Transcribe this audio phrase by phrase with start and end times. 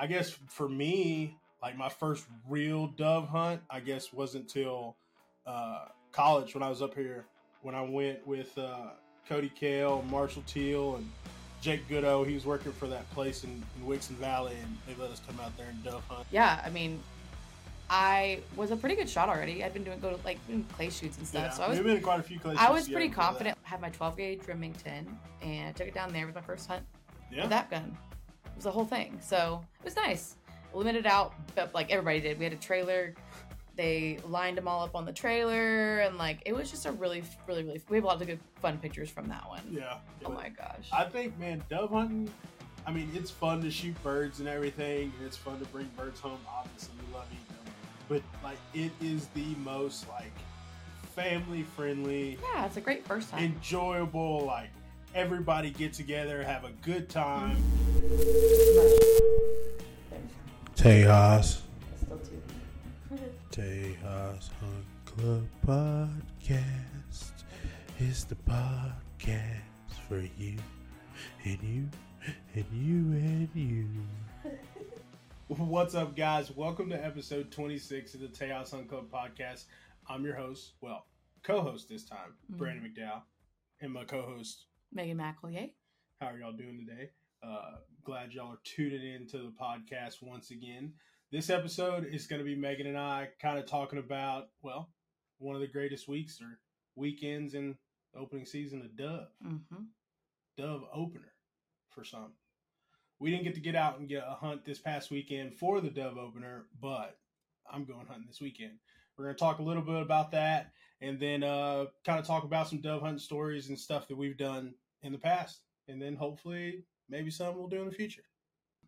[0.00, 4.96] I guess for me, like my first real dove hunt, I guess wasn't till
[5.46, 7.26] uh, college when I was up here.
[7.60, 8.92] When I went with uh,
[9.28, 11.10] Cody Kale, Marshall Teal, and
[11.60, 12.26] Jake Goodo.
[12.26, 15.38] He was working for that place in, in Wixon Valley, and they let us come
[15.40, 16.26] out there and dove hunt.
[16.30, 16.98] Yeah, I mean,
[17.90, 19.62] I was a pretty good shot already.
[19.62, 21.78] I'd been doing go to like doing clay shoots and stuff, Yeah, so I was
[21.78, 23.58] been in quite a few clay I was pretty confident.
[23.66, 26.66] I had my 12 gauge Remington, and I took it down there with my first
[26.66, 26.84] hunt.
[27.30, 27.96] Yeah, with that gun.
[28.60, 30.36] Was the whole thing, so it was nice.
[30.74, 32.38] Limited out, but like everybody did.
[32.38, 33.14] We had a trailer.
[33.74, 37.22] They lined them all up on the trailer, and like it was just a really,
[37.48, 37.80] really, really.
[37.88, 39.62] We have a lot of good fun pictures from that one.
[39.70, 39.94] yeah.
[40.26, 40.90] Oh my gosh.
[40.92, 42.30] I think, man, dove hunting.
[42.86, 46.20] I mean, it's fun to shoot birds and everything, and it's fun to bring birds
[46.20, 46.36] home.
[46.46, 47.72] Obviously, we love eating them,
[48.10, 50.32] but like, it is the most like
[51.16, 53.42] family friendly, yeah, it's a great first time.
[53.42, 54.44] enjoyable.
[54.44, 54.68] Like,
[55.14, 57.56] everybody get together, have a good time.
[60.74, 61.60] Tejas,
[61.96, 62.20] Still.
[63.50, 67.30] Tejas Hunt Club Podcast
[67.98, 69.60] is the podcast
[70.08, 70.56] for you
[71.44, 71.88] and you
[72.54, 73.86] and you and you.
[75.48, 76.50] What's up, guys?
[76.56, 79.64] Welcome to episode 26 of the Tejas Hunt Club Podcast.
[80.08, 81.06] I'm your host, well,
[81.42, 82.56] co-host this time, Mhm.
[82.58, 83.22] Brandon McDow,
[83.80, 84.66] and my co-host.
[84.92, 85.70] Meagan McElroy.
[86.20, 87.10] How are y'all doing today?
[87.42, 90.92] Uh, glad y'all are tuning in to the podcast once again.
[91.30, 94.90] This episode is going to be Meagan and I kind of talking about, well,
[95.38, 96.58] one of the greatest weeks or
[96.96, 97.76] weekends in
[98.12, 99.28] the opening season of Dove.
[99.46, 99.84] Mm-hmm.
[100.58, 101.32] Dove opener
[101.90, 102.32] for some.
[103.20, 105.90] We didn't get to get out and get a hunt this past weekend for the
[105.90, 107.16] Dove opener, but
[107.72, 108.72] I'm going hunting this weekend.
[109.16, 112.44] We're going to talk a little bit about that and then uh, kind of talk
[112.44, 115.60] about some dove hunting stories and stuff that we've done in the past.
[115.88, 118.22] And then hopefully, maybe some we'll do in the future.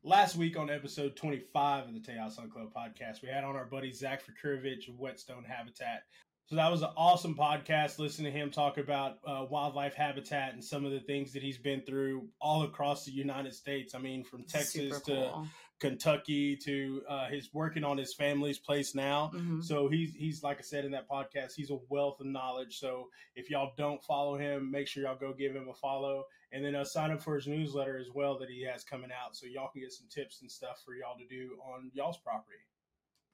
[0.04, 3.64] Last week on episode 25 of the Tejas Hunt Club podcast, we had on our
[3.64, 6.02] buddy Zach Fakurovich of Whetstone Habitat.
[6.46, 7.98] So that was an awesome podcast.
[7.98, 11.56] Listen to him talk about uh, wildlife habitat and some of the things that he's
[11.56, 13.94] been through all across the United States.
[13.94, 15.46] I mean, from Texas to.
[15.82, 19.32] Kentucky to uh, his working on his family's place now.
[19.34, 19.62] Mhm.
[19.62, 22.78] So he's he's like I said in that podcast, he's a wealth of knowledge.
[22.78, 26.64] So if y'all don't follow him, make sure y'all go give him a follow, and
[26.64, 29.46] then uh, sign up for his newsletter as well that he has coming out, so
[29.46, 32.58] y'all can get some tips and stuff for y'all to do on y'all's property.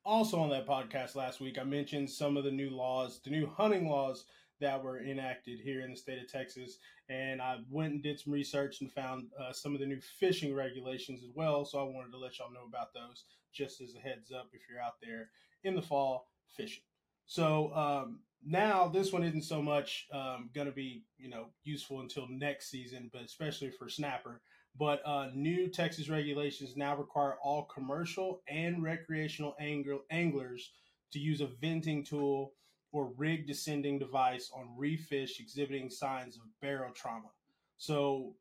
[0.05, 3.47] Also on that podcast last week, I mentioned some of the new laws, the new
[3.47, 4.25] hunting laws
[4.61, 6.79] that were enacted here in the state of Texas,
[7.09, 10.55] and I went and did some research and found uh, some of the new fishing
[10.55, 11.65] regulations as well.
[11.65, 14.63] So I wanted to let y'all know about those just as a heads up if
[14.69, 15.31] you're out there
[15.65, 16.83] in the fall fishing.
[17.27, 22.01] So um, now this one isn't so much um, going to be you know useful
[22.01, 24.41] until next season, but especially for snapper.
[24.77, 30.71] But uh, new Texas regulations now require all commercial and recreational angler, anglers
[31.13, 32.53] to use a venting tool
[32.93, 37.31] or rig descending device on reef fish exhibiting signs of barotrauma.
[37.77, 38.35] So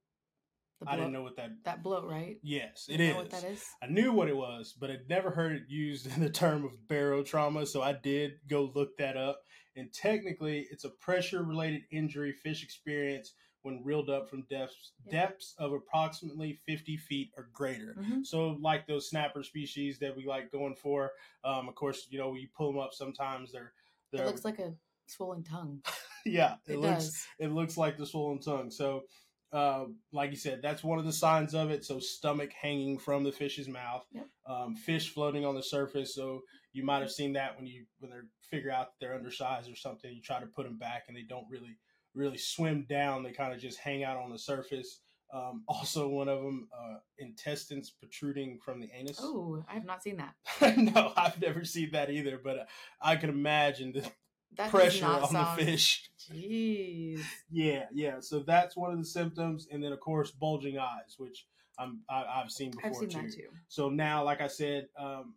[0.85, 1.51] I didn't know what that.
[1.63, 2.37] that bloat, right?
[2.43, 3.63] Yes, it know what that is?
[3.81, 6.71] I knew what it was, but I'd never heard it used in the term of
[6.87, 9.41] barotrauma, so I did go look that up.
[9.75, 13.33] And technically, it's a pressure related injury fish experience
[13.63, 15.11] when reeled up from depths Yeah.
[15.11, 17.95] depths of approximately 50 feet or greater.
[17.99, 18.25] Mhm.
[18.25, 21.11] So, like those snapper species that we like going for,
[21.43, 23.51] um, of course, you know, you pull them up sometimes.
[23.51, 23.73] They're,
[24.11, 24.73] they're looks like a
[25.07, 25.81] swollen tongue.
[26.25, 27.27] yeah, it, It, looks does.
[27.39, 28.69] it looks like the swollen tongue.
[28.71, 29.03] So,
[29.51, 31.83] uh, like you said, that's one of the signs of it.
[31.85, 34.27] So, stomach hanging from the fish's mouth, Yep.
[34.45, 36.13] um, fish floating on the surface.
[36.15, 36.43] So,
[36.73, 40.13] you might have seen that when you when they figure out they're undersized or something.
[40.13, 41.77] You try to put them back, and they don't really
[42.17, 43.23] really swim down.
[43.23, 44.99] They kind of just hang out on the surface.
[45.33, 49.19] Um, also, one of them uh, intestines protruding from the anus.
[49.21, 50.77] Oh, I have not seen that.
[50.77, 52.63] no, I've never seen that either, but uh,
[53.01, 54.09] I can imagine the
[54.57, 56.09] That pressure on sound- the fish.
[56.29, 57.21] Jeez.
[57.49, 58.15] Yeah, yeah.
[58.19, 61.45] So that's one of the symptoms, and then of course bulging eyes, which
[61.79, 63.21] I'm I, I've seen before I've seen too.
[63.21, 63.47] that too.
[63.67, 65.35] So now, like I said, um,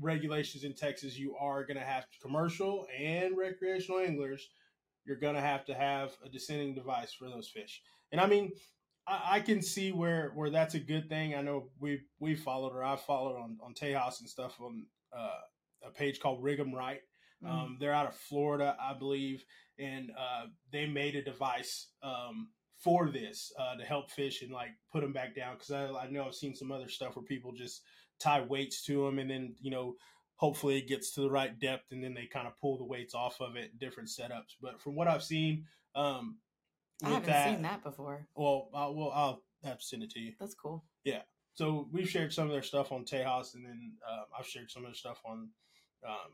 [0.00, 4.48] regulations in Texas, you are going to have commercial and recreational anglers.
[5.04, 8.52] You're going to have to have a descending device for those fish, and I mean.
[9.06, 11.34] I, I can see where, where that's a good thing.
[11.34, 15.40] I know we we followed or I followed on on Tejas and stuff on uh,
[15.86, 17.00] a page called Rig 'em Right,
[17.44, 17.50] Mm.
[17.50, 19.44] um, they're out of Florida, I believe,
[19.78, 22.48] and uh, they made a device um,
[22.78, 25.54] for this uh, to help fish and like put them back down.
[25.54, 27.82] Because I, I know I've seen some other stuff where people just
[28.20, 29.96] tie weights to them, and then you know,
[30.36, 33.14] hopefully it gets to the right depth, and then they kind of pull the weights
[33.14, 33.78] off of it.
[33.78, 35.64] Different setups, but from what I've seen,
[35.94, 36.38] um,
[37.02, 38.26] i haven't that, seen that before.
[38.34, 40.32] well, I'll, well, I'll have to send it to you.
[40.38, 40.84] That's cool.
[41.04, 41.22] Yeah
[41.54, 44.82] so we've shared some of their stuff on Tejas, and then um, I've shared some
[44.82, 45.48] of their stuff on
[46.06, 46.32] um,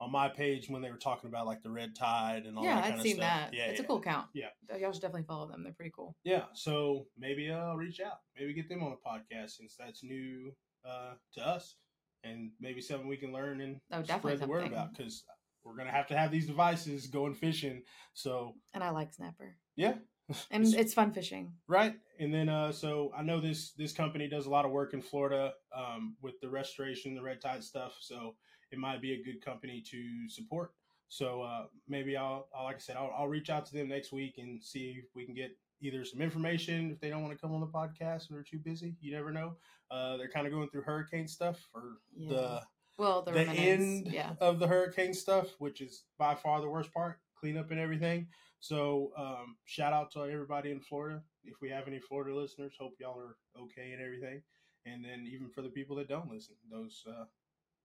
[0.00, 2.76] on my page when they were talking about like the red tide and all yeah,
[2.76, 3.50] that kind seen of stuff.
[3.50, 3.54] that.
[3.54, 3.84] Yeah, it's yeah.
[3.84, 4.26] a cool account.
[4.32, 4.48] Yeah.
[4.78, 5.64] y'all should definitely follow them.
[5.64, 6.14] They're pretty cool.
[6.22, 8.18] Yeah, so maybe I'll reach out.
[8.38, 10.52] Maybe get them on the podcast since that's new
[10.88, 11.76] uh, to us,
[12.24, 14.72] and maybe something we can learn and Oh, definitely spread the word something.
[14.78, 15.24] about because
[15.64, 17.82] we're gonna have to have these devices going fishing.
[18.14, 19.94] So And I like Snapper, yeah,
[20.50, 21.52] and it's fun fishing.
[21.66, 21.94] right.
[22.20, 25.00] And then uh, so I know this this company does a lot of work in
[25.02, 27.96] Florida um, with the restoration, the red tide stuff.
[28.00, 28.34] So
[28.72, 30.72] it might be a good company to support.
[31.10, 34.12] So uh, maybe I'll, I'll, like I said, I'll, I'll reach out to them next
[34.12, 37.40] week and see if we can get either some information if they don't want to
[37.40, 38.96] come on the podcast or they're too busy.
[39.00, 39.56] You never know.
[39.90, 42.28] Uh, they're kind of going through hurricane stuff or Yeah.
[42.28, 42.62] the
[42.98, 44.32] Well, the, the end yeah.
[44.40, 48.26] of the hurricane stuff, which is by far the worst part, cleanup and everything.
[48.60, 51.22] So um, shout out to everybody in Florida.
[51.44, 54.42] If we have any Florida listeners, hope y'all are okay and everything.
[54.84, 57.24] And then even for the people that don't listen, those uh,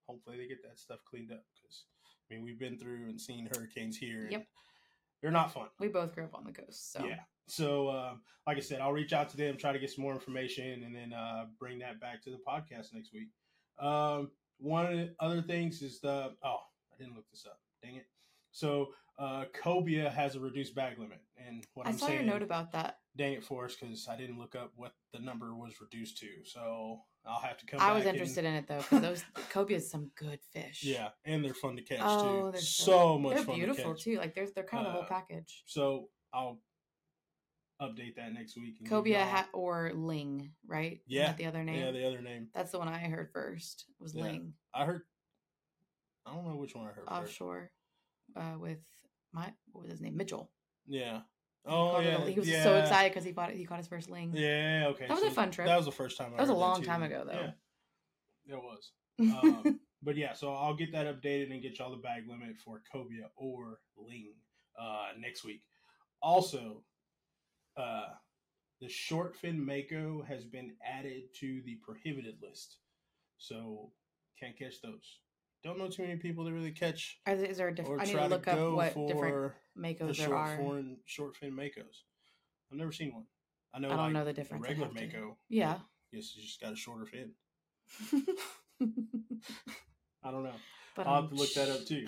[0.08, 1.86] hopefully they get that stuff cleaned up because
[2.30, 4.22] I mean we've been through and seen hurricanes here.
[4.24, 4.48] And Yep.
[5.24, 5.70] They're not fun.
[5.80, 7.22] We both grew up on the coast, so Yeah.
[7.48, 10.14] So, um, like I said, I'll reach out to them, try to get some more
[10.14, 13.30] information, and then uh, bring that back to the podcast next week.
[13.80, 16.60] Um, one of the other things is the oh,
[16.94, 17.60] I didn't look this up.
[17.82, 18.06] Dang it.
[18.54, 22.34] So, uh, Cobia has a reduced bag limit, and what I am saw saying, your
[22.34, 23.00] note about that.
[23.16, 26.28] dang it for us, because I didn't look up what the number was reduced to.
[26.46, 27.80] So I'll have to come.
[27.80, 30.84] I was interested and, in it though because those cobia is some good fish.
[30.84, 32.52] Yeah, and they're fun to catch Oh, too.
[32.54, 34.04] they're So much They're fun beautiful to catch.
[34.04, 34.18] too.
[34.18, 35.64] Like they're they're kind of Uh, whole package.
[35.66, 36.60] So I'll
[37.82, 38.84] update that next week.
[38.88, 41.02] Cobia ha- or Ling, right?
[41.08, 41.34] Yeah.
[41.34, 41.80] the other name.
[41.84, 42.50] Yeah, the other name.
[42.54, 43.86] That's the one I heard first.
[44.00, 44.24] Was Yeah.
[44.24, 45.02] Ling I heard.
[46.26, 47.42] I don't know which one I heard first.
[48.36, 48.80] Uh, with
[49.32, 50.50] my what was his name Mitchell.
[50.88, 51.22] Yeah.
[51.66, 52.26] Oh it yeah.
[52.26, 52.64] he was yeah.
[52.64, 53.56] so excited because he caught it.
[53.56, 54.32] He caught his first Ling.
[54.34, 54.88] Yeah.
[54.90, 55.08] Okay.
[55.08, 55.68] That was a fun trip.
[55.68, 56.34] That was the first time.
[56.34, 56.88] I That was a long too.
[56.88, 57.52] time ago, though.
[58.48, 58.56] Yeah.
[58.56, 58.92] It was.
[59.20, 62.82] Um, but yeah, so I'll get that updated and get y'all the bag limit for
[62.94, 64.34] Cobia or Ling
[64.78, 65.62] uh, next week.
[66.22, 66.84] Also,
[67.78, 68.08] uh,
[68.82, 72.80] the short fin mako has been added to the prohibited list,
[73.38, 73.92] so
[74.40, 75.20] can't catch those.
[75.64, 78.02] Don't know too many people that really catch there- Is there a different?
[78.02, 80.58] I need to look to up what different the makos there short are.
[80.58, 82.04] fin short fin makos.
[82.72, 83.26] I've never seen one.
[83.74, 83.88] I know.
[83.88, 84.68] I don't like, know the difference.
[84.68, 85.38] Regular mako.
[85.50, 85.80] Yeah.
[86.12, 87.32] Yes, you just got a shorter fin.
[90.24, 90.54] I don't know.
[90.96, 92.06] but I'll um, have to look that up too.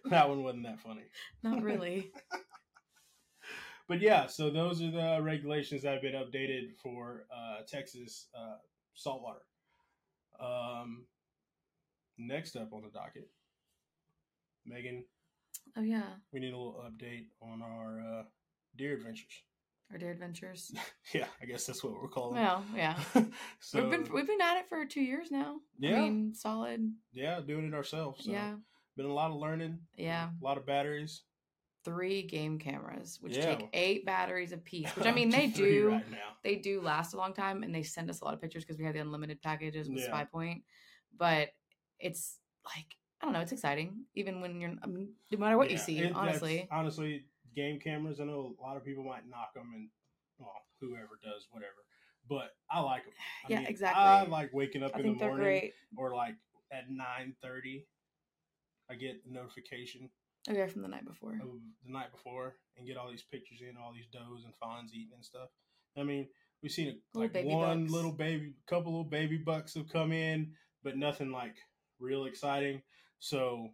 [0.10, 1.04] that one wasn't that funny.
[1.42, 2.12] Not really.
[3.88, 8.58] But yeah, so those are the regulations that have been updated for uh, Texas uh,
[8.94, 9.40] saltwater.
[10.38, 11.06] Um,
[12.18, 13.28] next up on the docket,
[14.66, 15.04] Meagan,
[15.76, 18.22] Oh yeah, we need a little update on our uh,
[18.76, 19.42] deer adventures.
[19.92, 20.72] our deer adventures.
[21.14, 22.34] Yeah, I guess that's what we're calling.
[22.36, 22.98] Well, yeah.
[23.60, 25.56] so we've been we've been at it for two years now.
[25.78, 25.96] Yeah.
[25.96, 26.92] I mean, solid.
[27.14, 28.24] yeah, doing it ourselves.
[28.26, 28.30] So.
[28.30, 28.56] Yeah,
[28.96, 29.78] been a lot of learning.
[29.96, 30.28] yeah.
[30.40, 31.22] a lot of batteries.
[31.84, 33.54] Three game cameras, which Yeah.
[33.54, 34.94] take eight batteries apiece.
[34.96, 35.88] Which I mean, they do.
[35.92, 36.36] right now.
[36.44, 38.76] They do last a long time, and they send us a lot of pictures because
[38.78, 40.06] we have the unlimited packages with Yeah.
[40.08, 40.64] Spy Point.
[41.16, 41.48] But
[41.98, 43.40] it's like I don't know.
[43.40, 44.74] It's exciting, even when you're.
[44.82, 46.68] I mean, no matter what you see, it- honestly.
[46.70, 47.24] honestly,
[47.56, 48.20] game cameras.
[48.20, 49.88] I know a lot of people might knock them, and
[50.38, 51.72] well, whoever does, whatever.
[52.28, 53.14] But I like them.
[53.44, 54.02] I Yeah, mean, exactly.
[54.02, 55.72] I like waking up I in the morning, great.
[55.96, 56.34] or like
[56.72, 57.86] at nine thirty.
[58.90, 60.08] I get a notification
[60.48, 61.32] oh, Okay, from the night before.
[61.34, 61.48] of
[61.84, 65.12] the night before and get all these pictures in, all these does and fawns eating
[65.14, 65.48] and stuff.
[65.98, 66.28] I mean,
[66.62, 67.92] we've seen a, like one bucks.
[67.92, 70.52] little baby, couple little baby bucks have come in,
[70.82, 71.56] but nothing like
[72.00, 72.82] real exciting.
[73.18, 73.68] So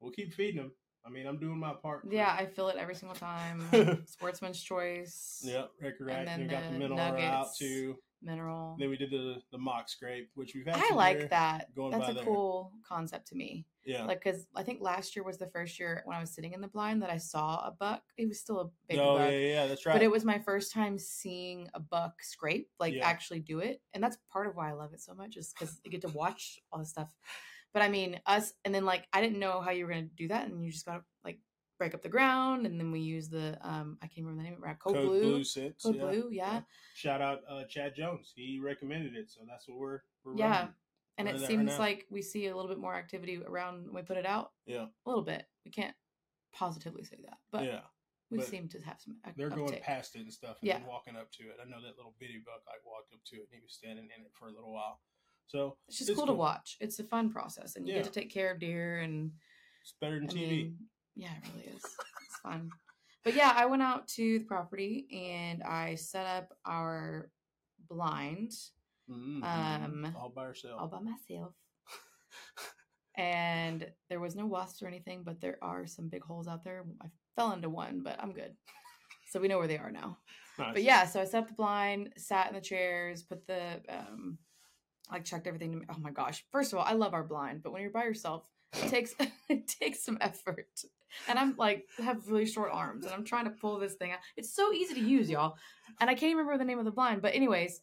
[0.00, 0.72] we'll keep feeding them.
[1.06, 2.06] I mean, I'm doing my part.
[2.10, 4.02] Yeah, I feel it every single time.
[4.06, 5.42] Sportsman's choice.
[5.44, 7.96] Yep, Record And then We got the the mineral out too.
[8.22, 8.76] Mineral.
[8.78, 10.76] Then we did the the mock scrape, which we've had.
[10.78, 11.28] I like there.
[11.28, 11.74] that.
[11.74, 12.24] going That's a there.
[12.24, 13.66] cool concept to me.
[13.84, 14.06] Yeah.
[14.06, 16.62] Like, cause I think last year was the first year when I was sitting in
[16.62, 18.00] the blind that I saw a buck.
[18.16, 19.92] It was still a baby oh buck, yeah, yeah, yeah, that's right.
[19.92, 23.06] but it was my first time seeing a buck scrape, like Yeah.
[23.06, 25.82] actually do it, and that's part of why I love it so much, is because
[25.84, 27.14] you get to watch all this stuff.
[27.74, 30.28] But I mean, us, and then like I didn't know how you were gonna do
[30.28, 31.40] that, and you just gotta like
[31.76, 34.62] break up the ground, and then we use the um I can't remember the name
[34.62, 35.44] of it, Code, Code Blue.
[35.82, 36.00] Code yeah.
[36.00, 36.60] Blue, yeah.
[36.94, 38.32] Shout out uh, Chad Jones.
[38.34, 40.00] He recommended it, so that's what we're.
[40.24, 40.50] we're Yeah.
[40.50, 40.74] running.
[41.16, 43.86] And Running it that right seems like we see a little bit more activity around
[43.86, 44.50] when we put it out.
[44.66, 44.86] Yeah.
[44.86, 45.46] A little bit.
[45.64, 45.94] We can't
[46.52, 47.80] positively say that, but yeah,
[48.30, 49.16] we but seem to have some.
[49.36, 50.80] they're going past it and stuff, and Yeah.
[50.86, 51.56] walking up to it.
[51.60, 52.62] I know that little bitty buck.
[52.68, 55.00] I walked up to it, and he was standing in it for a little while.
[55.46, 56.76] So It's just cool, to watch.
[56.80, 58.02] It's a fun process, and you Yeah.
[58.02, 59.00] get to take care of deer.
[59.00, 59.32] And
[59.82, 60.48] It's better than I TV.
[60.50, 61.84] mean, yeah, it really is.
[61.84, 62.70] it's fun.
[63.22, 67.30] But yeah, I went out to the property and I set up our
[67.88, 68.52] blind.
[69.08, 69.42] Mhm.
[69.44, 70.80] Um, all by herself.
[70.80, 71.54] all by myself.
[73.16, 76.84] and there was no wasps or anything, but there are some big holes out there.
[77.00, 78.56] I fell into one, but I'm good.
[79.30, 80.18] So we know where they are now.
[80.58, 80.72] Nice.
[80.74, 84.38] But yeah, so I set up the blind, sat in the chairs, put the um
[85.10, 85.84] like checked everything to me.
[85.90, 86.44] Oh my gosh.
[86.50, 89.14] First of all, I love our blind, but when you're by yourself, it takes
[89.48, 90.66] it takes some effort.
[91.28, 94.18] And I'm like have really short arms and I'm trying to pull this thing out.
[94.36, 95.56] It's so easy to use, y'all.
[96.00, 97.80] And I can't remember the name of the blind, but anyways,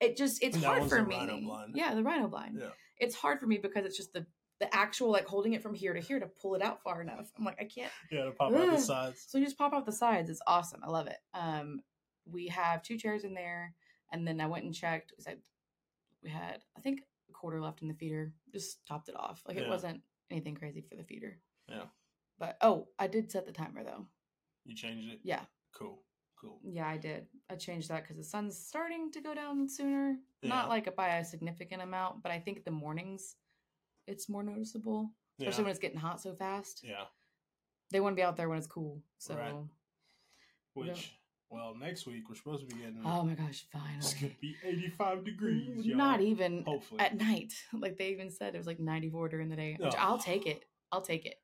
[0.00, 1.16] it just it's That hard for the me.
[1.16, 1.72] rhino blind.
[1.76, 2.58] Yeah, the rhino blind.
[2.60, 2.68] Yeah.
[2.98, 4.24] It's hard for me because it's just the
[4.60, 7.30] the actual like holding it from here to here to pull it out far enough.
[7.36, 9.24] I'm like, I can't yeah, to pop out the sides.
[9.28, 10.30] so you just pop out the sides.
[10.30, 10.80] It's awesome.
[10.84, 11.18] I love it.
[11.34, 11.80] Um,
[12.24, 13.74] we have two chairs in there,
[14.12, 15.12] and then I went and checked.
[15.18, 15.38] We said
[16.24, 18.32] we had, I think, a quarter left in the feeder.
[18.52, 19.42] Just topped it off.
[19.46, 19.68] Like it Yeah.
[19.70, 21.38] wasn't anything crazy for the feeder.
[21.68, 21.84] Yeah.
[22.38, 24.06] But oh, I did set the timer though.
[24.64, 25.20] You changed it.
[25.22, 25.44] Yeah,
[25.76, 26.02] Cool.
[26.40, 26.58] Cool.
[26.64, 27.26] yeah, I did.
[27.50, 30.16] I changed that because the sun's starting to go down sooner.
[30.42, 30.48] Yeah.
[30.48, 33.36] Not like by a significant amount, but I think the mornings
[34.06, 35.64] it's more noticeable, especially Yeah.
[35.64, 36.82] when it's getting hot so fast.
[36.84, 37.04] Yeah.
[37.90, 39.02] They want to be out there when it's cool.
[39.18, 39.54] So, Right.
[40.74, 41.16] Which,
[41.54, 43.00] well, next week we're supposed to be getting.
[43.04, 45.86] oh my gosh, Finally, it's gonna be 85 degrees.
[45.86, 45.96] Y'all.
[45.96, 47.00] Not even Hopefully.
[47.00, 47.52] at night.
[47.72, 49.98] Like they even said it was like 94 during the day, which Oh.
[49.98, 50.64] I'll take it.
[50.92, 51.36] I'll take it.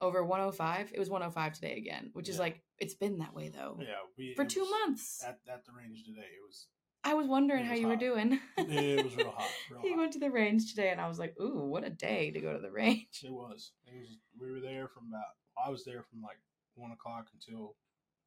[0.00, 0.90] Over 105.
[0.94, 3.78] It was 105 today again, which is like it's been that way though.
[3.80, 3.94] yeah.
[4.18, 5.22] We, For 2 months.
[5.24, 6.66] At, at the range today, it was
[7.04, 8.38] I was wondering it how was you were doing.
[8.58, 9.50] it was real hot.
[9.70, 9.98] Real he hot.
[9.98, 12.52] went to the range today and I was like, "Ooh, what a day to go
[12.52, 13.72] to the range." It was.
[13.86, 14.18] It was.
[14.40, 15.24] We were there from about.
[15.64, 16.38] I was there from like
[16.74, 17.74] one o'clock until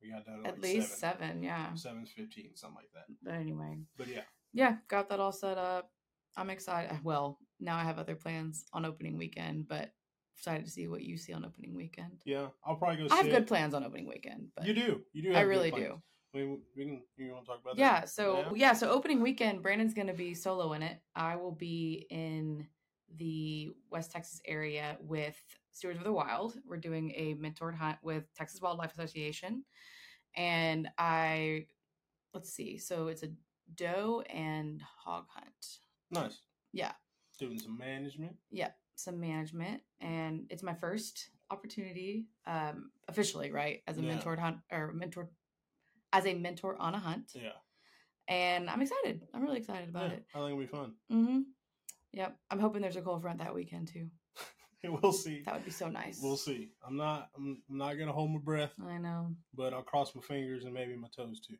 [0.02, 1.28] we got done at, At like least seven.
[1.28, 1.74] 7, yeah.
[1.76, 3.06] Seven fifteen, something like that.
[3.24, 4.22] But anyway, But yeah,
[4.54, 5.90] yeah, got that all set up.
[6.38, 6.92] I'm excited.
[6.92, 9.92] Eh, well, now I have other plans on opening weekend, but
[10.38, 12.22] excited to see what you see on opening weekend.
[12.26, 12.48] yeah.
[12.66, 13.14] I'll probably go.
[13.14, 15.02] I have good plans on opening weekend, but You do.
[15.14, 15.34] You do.
[15.34, 16.02] I really do.
[16.34, 16.44] We,
[16.76, 17.02] we can.
[17.16, 17.82] You want to talk about that?
[17.82, 18.74] Yeah, so yeah.
[18.74, 21.00] so opening weekend, Brandon's gonna be solo in it.
[21.16, 22.68] I will be in
[23.18, 25.36] the West Texas area with
[25.72, 26.56] Stewards of the Wild.
[26.66, 29.64] We're doing a mentored hunt with Texas Wildlife Association,
[30.36, 31.68] and I
[32.34, 33.30] let's see, so it's a
[33.76, 35.80] doe and hog hunt.
[36.12, 36.40] Nice.
[36.74, 36.92] Yeah,
[37.40, 38.36] Doing some management.
[38.52, 44.18] yeah, some management, and it's my first opportunity um officially, right, as a Yeah.
[44.18, 45.30] mentored hunt or mentor
[46.12, 47.52] as a mentor on a hunt Yeah.
[48.28, 49.22] and I'm excited.
[49.34, 50.18] I'm really excited about yeah.
[50.18, 50.26] it.
[50.34, 50.94] I think it'll be fun.
[51.12, 51.40] Mm-hmm.
[52.16, 52.36] Yep.
[52.50, 54.08] I'm hoping there's a cold front that weekend too.
[55.02, 55.44] we'll see.
[55.46, 56.20] That would be so nice.
[56.22, 56.70] We'll see.
[56.88, 57.30] I'm not.
[57.38, 59.36] I'm, I'm not gonna hold my breath, I know.
[59.54, 61.58] but I'll cross my fingers and maybe my toes too.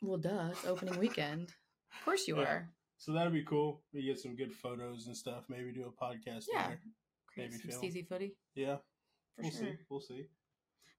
[0.00, 0.48] Well, duh.
[0.52, 1.50] It's opening weekend.
[1.98, 2.44] Of course you Yeah.
[2.48, 2.68] are.
[2.96, 3.82] So that'd be cool.
[3.92, 5.44] We get some good photos and stuff.
[5.50, 6.44] Maybe do a podcast.
[6.50, 6.68] Yeah.
[6.68, 6.80] There.
[7.26, 7.82] Create Maybe some film.
[7.82, 8.76] steezy footy Yeah.
[9.36, 9.60] for we'll sure.
[9.60, 9.72] see.
[9.90, 10.26] We'll see.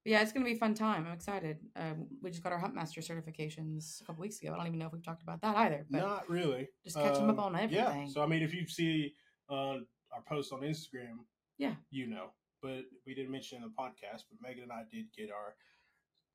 [0.04, 1.06] Yeah, it's gonna be a fun time.
[1.06, 1.58] I'm excited.
[1.76, 4.52] Um, we just got our Huntmaster certifications a couple weeks ago.
[4.52, 5.86] I don't even know if we've talked about that either.
[5.90, 6.68] But Not really.
[6.84, 8.06] just catch 'em up Um, on Yeah.
[8.08, 9.14] So I mean, if you see
[9.48, 9.78] uh,
[10.12, 11.24] our post on Instagram,
[11.58, 11.76] Yeah.
[11.90, 12.32] you know.
[12.62, 15.54] But we didn't mention in the podcast, but Meagan and I did get our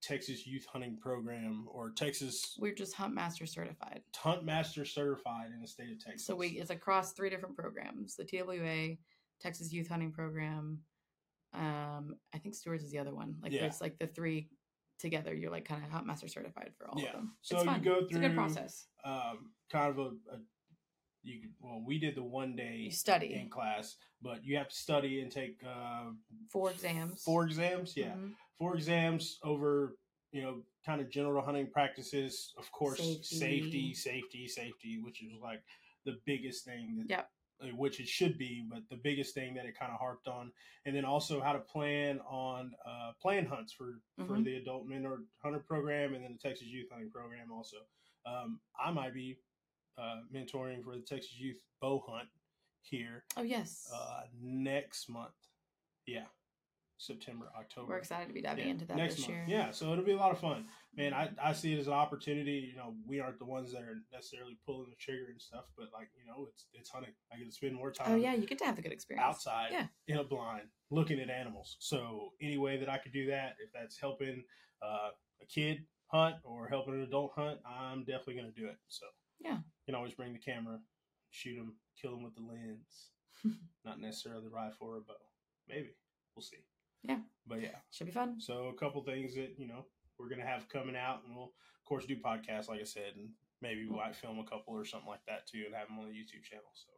[0.01, 4.01] Texas Youth Hunting Program or Texas we're just Huntmaster certified.
[4.15, 6.25] Hunt Master certified in the state of Texas.
[6.25, 8.97] So we it's across three different programs: the TWA,
[9.39, 10.83] Texas Youth Hunting Program.
[11.53, 13.35] Um, I think Stewards is the other one.
[13.41, 13.65] Like Yeah.
[13.65, 14.49] it's like the three
[14.99, 15.33] together.
[15.33, 17.07] You're like kind of Huntmaster certified for all Yeah.
[17.07, 17.37] of them.
[17.41, 17.81] So it's you fun.
[17.81, 18.87] go It's a good process.
[19.03, 20.39] um, kind of a, a
[21.23, 24.75] you well, we did the one day You study in class, but you have to
[24.75, 26.11] study and take uh,
[26.49, 27.23] four exams.
[27.23, 27.95] four exams.
[27.97, 28.35] Yeah, Mhm.
[28.57, 29.97] four exams over
[30.31, 33.35] you know kind of general hunting practices of course Safety.
[33.35, 35.61] safety safety safety which is like
[36.05, 37.31] the biggest thing that Yep.
[37.61, 40.51] Uh, which it should be but the biggest thing that it kind of harped on.
[40.85, 44.43] And then also how to plan on uh, plan hunts for for Mhm.
[44.45, 47.77] the adult mentor hunter program and then the texas youth hunting program also.
[48.25, 49.37] Um, i might be
[49.97, 52.29] uh, mentoring for the texas youth bow hunt
[52.81, 55.33] here Oh yes, uh, next month.
[56.05, 56.25] Yeah
[57.01, 59.31] september october we're excited to be diving yeah, into that next this month.
[59.31, 59.45] year.
[59.47, 60.65] Yeah, so it'll be a lot of fun,
[60.95, 61.13] man.
[61.13, 62.69] I, I see it as an opportunity.
[62.69, 65.87] You know, we aren't the ones that are necessarily pulling the trigger and stuff, but
[65.93, 67.13] like you know, it's it's hunting.
[67.31, 68.11] I get to spend more time.
[68.11, 69.25] Oh yeah, you get to have the good experience.
[69.25, 69.87] outside Yeah.
[70.09, 71.77] in a blind looking at animals.
[71.79, 74.43] So any way that I could do that, if that's helping
[74.81, 75.09] uh,
[75.41, 78.75] a kid hunt or helping an adult hunt, I'm definitely going to do it.
[78.89, 79.05] So
[79.39, 79.53] Yeah.
[79.57, 80.79] you can always bring the camera,
[81.31, 83.11] shoot them, kill them with the lens,
[83.85, 85.13] not necessarily the rifle or a bow.
[85.69, 85.95] Maybe
[86.35, 86.57] we'll see.
[87.07, 87.19] Yeah.
[87.47, 87.77] but yeah.
[87.91, 88.39] Should be fun.
[88.39, 89.85] So a couple things that you know
[90.17, 93.29] we're gonna have coming out, and we'll of course do podcasts, like I said, and
[93.61, 96.07] maybe we might film a couple or something like that too, and have them on
[96.07, 96.71] the YouTube channel.
[96.73, 96.91] So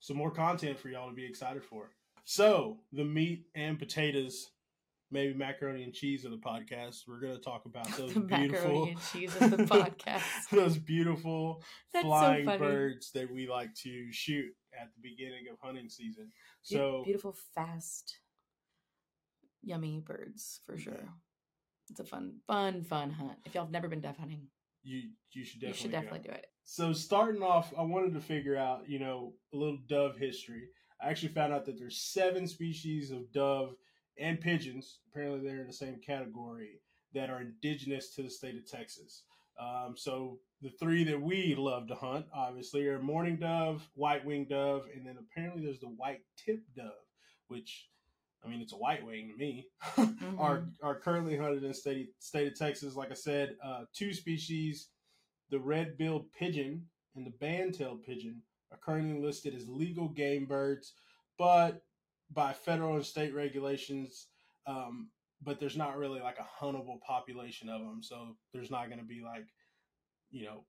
[0.00, 1.90] some more content for y'all to be excited for.
[2.24, 4.50] So the meat and potatoes
[5.10, 7.02] maybe macaroni and cheese of the podcast.
[7.06, 10.50] We're gonna talk about those the beautiful macaroni and cheese of the podcast.
[10.50, 11.62] those beautiful
[11.94, 12.58] That's flying funny.
[12.58, 16.32] birds that we like to shoot at the beginning of hunting season.
[16.62, 18.18] So beautiful, fast,
[19.64, 20.94] yummy birds for sure.
[21.02, 21.10] Yeah.
[21.90, 23.38] It's a fun, fun, fun hunt.
[23.44, 24.46] If y'all have never been dove hunting,
[24.82, 26.00] you you should definitely you should go.
[26.00, 26.46] definitely do it.
[26.64, 30.68] So starting off, I wanted to figure out, you know, a little dove history.
[31.02, 33.74] I actually found out that there's seven species of dove
[34.18, 35.00] and pigeons.
[35.10, 36.80] Apparently, they're in the same category
[37.12, 39.24] that are indigenous to the state of Texas.
[39.60, 44.48] Um, so the three that we love to hunt, obviously, are mourning dove, white winged
[44.48, 46.92] dove, and then apparently there's the white tip dove,
[47.48, 47.88] which
[48.44, 49.66] I mean, it's a white wing to me.
[50.38, 52.94] are are currently hunted in the state state of Texas.
[52.94, 54.88] Like I said, uh, two species,
[55.50, 56.86] the red-billed pigeon
[57.16, 60.94] and the band-tailed pigeon, are currently listed as legal game birds,
[61.38, 61.82] but
[62.32, 64.28] by federal and state regulations,
[64.66, 65.08] um,
[65.42, 68.02] but there's not really like a huntable population of them.
[68.02, 69.46] So there's not going to be like,
[70.30, 70.64] you know,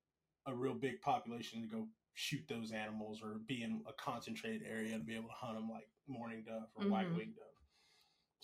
[0.46, 4.98] a real big population to go shoot those animals or be in a concentrated area
[4.98, 7.16] to be able to hunt them like mourning dove or white Mhm.
[7.18, 7.48] winged dove.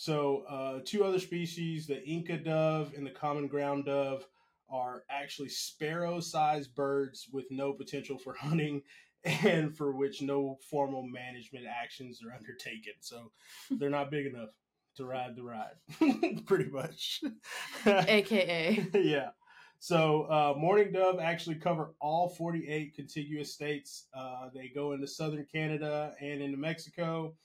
[0.02, 4.26] So, uh, two other species, the Inca dove and the common ground dove,
[4.68, 8.82] are actually sparrow sized birds with no potential for hunting
[9.24, 12.94] and for which no formal management actions are undertaken.
[13.02, 13.32] So,
[13.70, 14.50] they're not big enough
[14.96, 17.22] to ride the ride, pretty much.
[17.86, 18.88] AKA.
[18.96, 19.30] yeah.
[19.78, 24.08] So, uh, mourning dove actually cover all 48 contiguous states.
[24.16, 27.36] Uh, they go into southern Canada and into Mexico.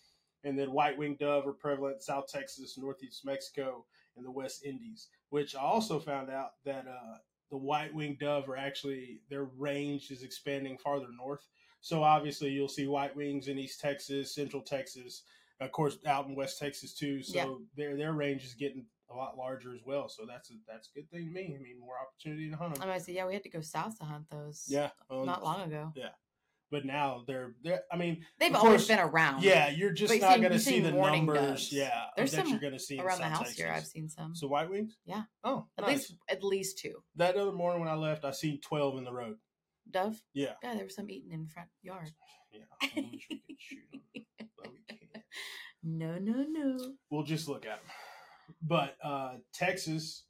[0.47, 3.85] And then white winged dove are prevalent in South Texas, Northeast Mexico,
[4.17, 5.09] and the West Indies.
[5.31, 7.19] Which I also found out that uh,
[7.51, 11.45] the white winged dove are actually, their range is expanding farther north.
[11.81, 15.23] So, obviously, you'll see white wings in East Texas, Central Texas,
[15.61, 17.25] of course, out in West Texas too.
[17.25, 17.55] So, Yeah.
[17.77, 20.09] their, their range is getting a lot larger as well.
[20.09, 21.57] So that's a, that's a good thing to me.
[21.59, 22.85] I mean, more opportunity to hunt them.
[22.85, 24.65] I might say, yeah, we had to go south to hunt those.
[24.69, 25.93] yeah, um, Not long ago.
[26.71, 27.83] But now they're they're.
[27.93, 29.45] I mean, They've always course, been around.
[29.45, 31.73] yeah, you're just But not going to see the numbers.
[31.73, 33.57] Yeah, There's that some you're going to see in Around the house Texas.
[33.57, 34.35] here, I've seen some.
[34.35, 34.97] So white wings.
[35.05, 35.23] Yeah.
[35.45, 35.93] Oh, at nice.
[36.11, 37.03] least at least two.
[37.17, 39.37] that other morning when I left, I seen twelve in the road.
[39.89, 40.21] Dove?
[40.35, 40.55] Yeah.
[40.65, 42.11] Yeah, there was some eating in front yard.
[42.53, 42.63] Yeah.
[42.81, 45.25] I wish we could shoot 'em, but we can't.
[45.83, 46.95] No, no, no.
[47.11, 47.91] We'll just look at them.
[48.63, 50.25] But uh, Texas,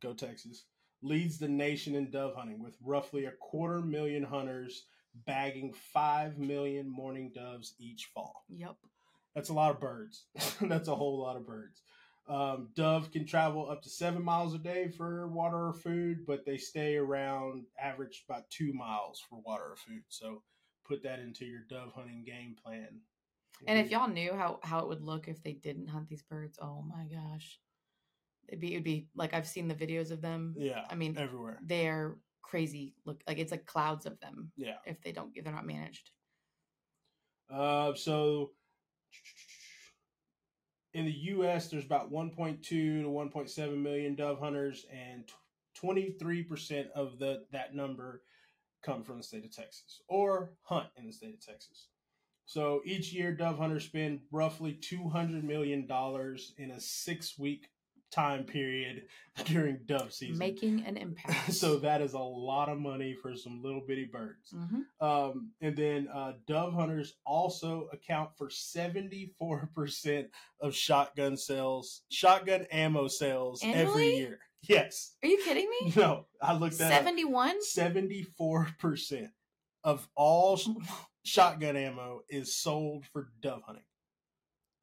[0.00, 0.64] go Texas,
[1.02, 4.84] leads the nation in dove hunting with roughly a quarter million hunters
[5.26, 8.44] bagging 5 million mourning doves each fall.
[8.48, 8.76] Yep.
[9.34, 10.24] That's a lot of birds.
[10.60, 11.82] That's a whole lot of birds.
[12.28, 16.44] Um, dove can travel up to seven miles a day for water or food, but
[16.46, 20.02] they stay around average about two miles for water or food.
[20.08, 20.42] So
[20.86, 23.00] put that into your dove hunting game plan.
[23.66, 26.58] And if y'all knew how how it would look if they didn't hunt these birds,
[26.62, 27.58] oh my gosh,
[28.48, 30.54] it'd be it'd be like I've seen the videos of them.
[30.56, 31.58] yeah, I mean, everywhere.
[31.64, 32.94] they're crazy.
[33.04, 34.76] Look, like it's like clouds of them Yeah.
[34.86, 36.10] if they don't if they're not managed.
[37.52, 38.52] Uh, so
[40.94, 45.24] in the U.S., there's about 1.2 to 1.7 million dove hunters, and
[45.76, 48.22] 23 percent of the that number
[48.82, 51.88] come from the state of Texas or hunt in the state of Texas.
[52.46, 57.68] So each year, dove hunters spend roughly 200 million dollars in a six-week
[58.10, 59.04] time period
[59.44, 60.38] during dove season.
[60.38, 61.52] Making an impact.
[61.52, 64.52] so that is a lot of money for some little bitty birds.
[64.54, 64.84] Mhm.
[65.00, 70.26] Um, and then uh, dove hunters also account for 74%
[70.60, 74.40] of shotgun sales, shotgun ammo sales every year.
[74.62, 75.12] Yes.
[75.22, 75.92] Are you kidding me?
[75.96, 76.90] No, I looked that.
[76.92, 77.56] Seventy one.
[77.64, 79.30] 74%
[79.84, 80.68] of all sh-
[81.24, 83.84] shotgun ammo is sold for dove hunting.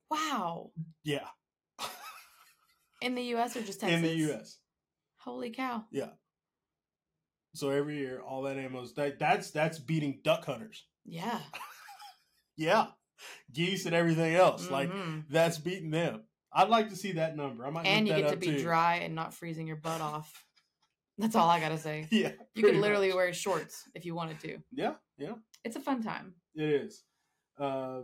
[0.10, 0.72] Wow.
[1.04, 1.28] Yeah,
[3.02, 3.56] In the U.S.
[3.56, 3.96] or just Texas?
[3.98, 4.58] in the U.S.
[5.18, 5.86] Holy cow!
[5.92, 6.10] Yeah.
[7.56, 10.86] So every year, all that ammo is that, that's that's beating duck hunters.
[11.06, 11.40] Yeah.
[12.60, 12.88] Yeah,
[13.54, 14.72] geese and everything else.
[14.72, 15.26] Like Mhm.
[15.30, 16.24] that's beating them.
[16.52, 17.68] I'd like to see that number.
[17.68, 18.64] I might and you that get to be too.
[18.64, 20.44] dry and not freezing your butt off.
[21.20, 22.08] That's all I gotta say.
[22.12, 23.16] Yeah, You could literally much.
[23.16, 24.58] wear shorts if you wanted to.
[24.72, 25.34] Yeah, yeah,
[25.64, 26.34] It's a fun time.
[26.56, 27.04] it is.
[27.60, 28.02] Uh,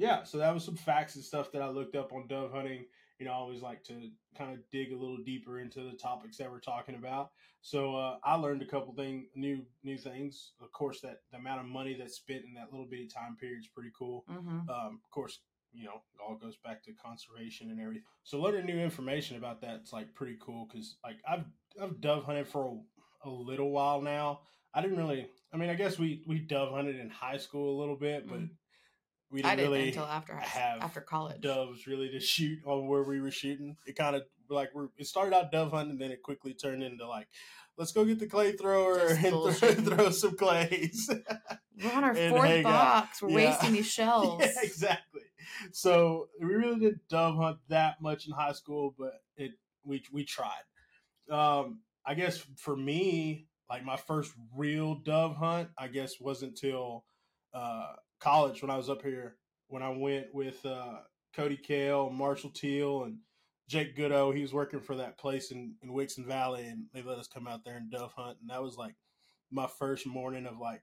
[0.00, 2.86] yeah, so that was some facts and stuff that I looked up on dove hunting.
[3.18, 6.38] You know, I always like to kind of dig a little deeper into the topics
[6.38, 7.30] that we're talking about.
[7.60, 10.52] So uh, I learned a couple thing new new things.
[10.60, 13.58] Of course, that the amount of money that's spent in that little bitty time period
[13.60, 14.24] is pretty cool.
[14.26, 15.40] hmm um, of course,
[15.72, 18.04] you know, it all goes back to conservation and everything.
[18.24, 21.44] So learning new information about that's like pretty cool because like I've
[21.80, 22.80] I've dove hunted for
[23.24, 24.40] a, a little while now.
[24.72, 25.28] I didn't really.
[25.52, 28.38] I mean, I guess we we dove hunted in high school a little bit, but
[28.38, 28.50] Mhm.
[29.30, 31.40] We I didn't didn't really until after high, have after college.
[31.40, 33.76] doves really to shoot on where we were shooting.
[33.86, 37.06] It kind of like we're it started out dove hunting, then it quickly turned into
[37.08, 37.28] like
[37.78, 39.30] let's go get the clay thrower Just and
[39.86, 41.08] throw, throw some clays.
[41.82, 42.70] We're on our fourth hang out.
[42.72, 43.22] box.
[43.22, 43.50] We're Yeah.
[43.50, 44.40] wasting these shells.
[44.42, 45.22] yeah, exactly.
[45.72, 49.52] So we really didn't dove hunt that much in high school, but it
[49.84, 50.62] we we tried.
[51.30, 57.04] Um, I guess for me, like my first real dove hunt, I guess wasn't till
[57.54, 59.36] uh, college when I was up here.
[59.68, 60.98] When I went with uh,
[61.34, 63.18] Cody Kale, Marshall Teal, and
[63.68, 64.34] Jake Goodo.
[64.34, 67.46] He was working for that place in in Wixon Valley, and they let us come
[67.46, 68.94] out there and dove hunt, and that was like
[69.52, 70.82] my first morning of like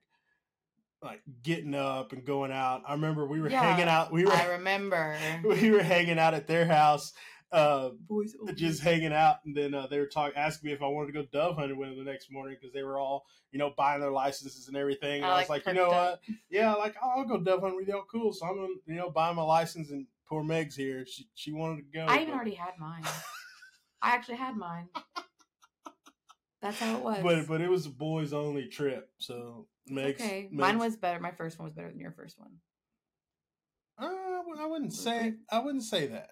[1.03, 2.81] like getting up and going out.
[2.87, 4.11] I remember we were Yeah, hanging out.
[4.11, 5.17] We were I remember.
[5.43, 7.11] we were hanging out at their house,
[7.51, 10.87] uh, Boys, just hanging out, and then uh, they were talking, asking me if I
[10.87, 13.59] wanted to go dove hunting with them the next morning because they were all, you
[13.59, 15.23] know, buying their licenses and everything.
[15.23, 15.95] And I, I, was like, like, you know what?
[15.95, 16.21] up.
[16.49, 18.03] Yeah, like oh, I'll go dove hunting with y'all.
[18.11, 18.33] Cool.
[18.33, 19.91] So I'm gonna, you know, buy my license.
[19.91, 21.05] And poor Meg's here.
[21.05, 22.05] She she wanted to go.
[22.05, 23.03] I even but- already had mine.
[24.01, 24.89] I actually had mine.
[26.61, 27.19] That's how it was.
[27.23, 29.09] But but it was a boys only trip.
[29.19, 31.19] So Meg's okay, Meg's- mine was better.
[31.19, 32.51] My first one was better than your first one.
[33.99, 35.35] Uh, I wouldn't say?
[35.49, 36.31] I wouldn't say that.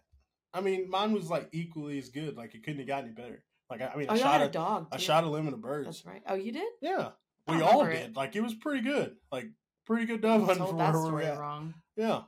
[0.56, 2.36] I mean, mine was like equally as good.
[2.38, 3.44] Like it couldn't have got any better.
[3.70, 4.88] Like I, I mean, Oh, I shot a, a dog.
[4.92, 5.04] I too.
[5.04, 5.86] shot a limit of birds.
[5.88, 6.22] That's right.
[6.28, 6.68] Oh, you did?
[6.82, 7.10] Yeah,
[7.48, 7.94] we all did.
[7.96, 8.16] it.
[8.16, 9.16] Like it was pretty good.
[9.32, 9.48] Like
[9.86, 11.38] pretty good dove hunting for where were at.
[11.38, 11.74] wrong.
[11.98, 12.22] Yeah,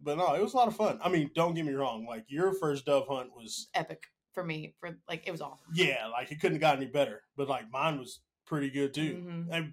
[0.00, 0.98] but no, it was a lot of fun.
[1.02, 2.06] I mean, don't get me wrong.
[2.06, 4.74] Like your first dove hunt was Epic for me.
[4.80, 5.66] For like, it was awesome.
[5.74, 7.22] yeah, like it couldn't have got any better.
[7.36, 9.22] But like mine was pretty good too.
[9.26, 9.46] Mhm.
[9.50, 9.72] And,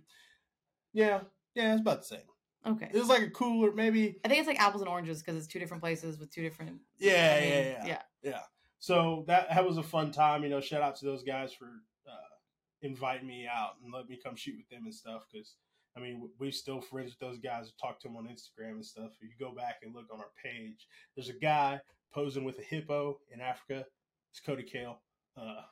[0.93, 1.22] yeah,
[1.56, 2.19] yeah, it's about the same.
[2.65, 2.89] Okay.
[2.93, 5.48] It was like a cooler, maybe I think it's like apples and oranges because it's
[5.48, 6.80] two different places with two different.
[6.98, 7.86] Yeah, I mean, yeah, yeah.
[7.86, 8.02] yeah.
[8.22, 8.41] Yeah.
[8.80, 10.43] So that that was a fun time.
[10.43, 12.36] You know, shout out to those guys for uh,
[12.82, 15.24] inviting me out and let me come shoot with them and stuff.
[15.32, 15.56] Because
[15.98, 17.72] I mean, we're still friends with those guys.
[17.80, 19.12] Talk to them on Instagram and stuff.
[19.22, 21.80] If you go back and look on our page, there's a guy
[22.13, 23.86] posing with a hippo in Africa.
[24.32, 25.02] It's Cody Kale.
[25.38, 25.63] Uh,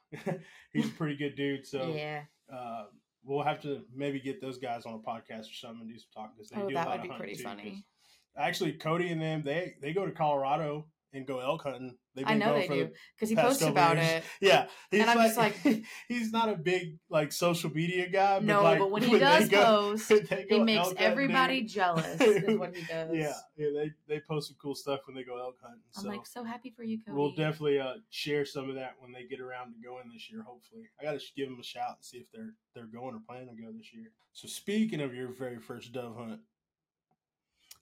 [0.73, 1.65] he's a pretty good dude.
[1.65, 2.23] So yeah.
[2.54, 2.86] uh,
[3.27, 6.07] we'll have to maybe get those guys on a podcast or something and do some
[6.13, 7.85] talking because they Oh, do that would be pretty too, funny.
[8.37, 11.96] Actually, Cody and them they they go to Colorado and go elk hunting.
[12.26, 14.08] I know they do the- because he past posts about years.
[14.10, 14.24] it.
[14.41, 15.56] yeah, he's And I'm just like-
[16.08, 18.39] he's not a big like social media guy.
[18.39, 19.63] But No, like, but when he they does go-
[19.96, 20.12] post,
[20.50, 22.20] he makes elk hunting, everybody jealous.
[22.20, 23.15] Is what he does.
[23.15, 25.82] Yeah, yeah, they they post some cool stuff when they go elk hunting.
[25.96, 27.15] I'm so like so happy for you, Cody.
[27.17, 30.41] we'll definitely uh, share some of that when they get around to going this year.
[30.41, 33.22] Hopefully, I got to give them a shout and see if they're they're going or
[33.28, 34.12] planning to go this year.
[34.34, 36.41] So speaking of your very first dove hunt,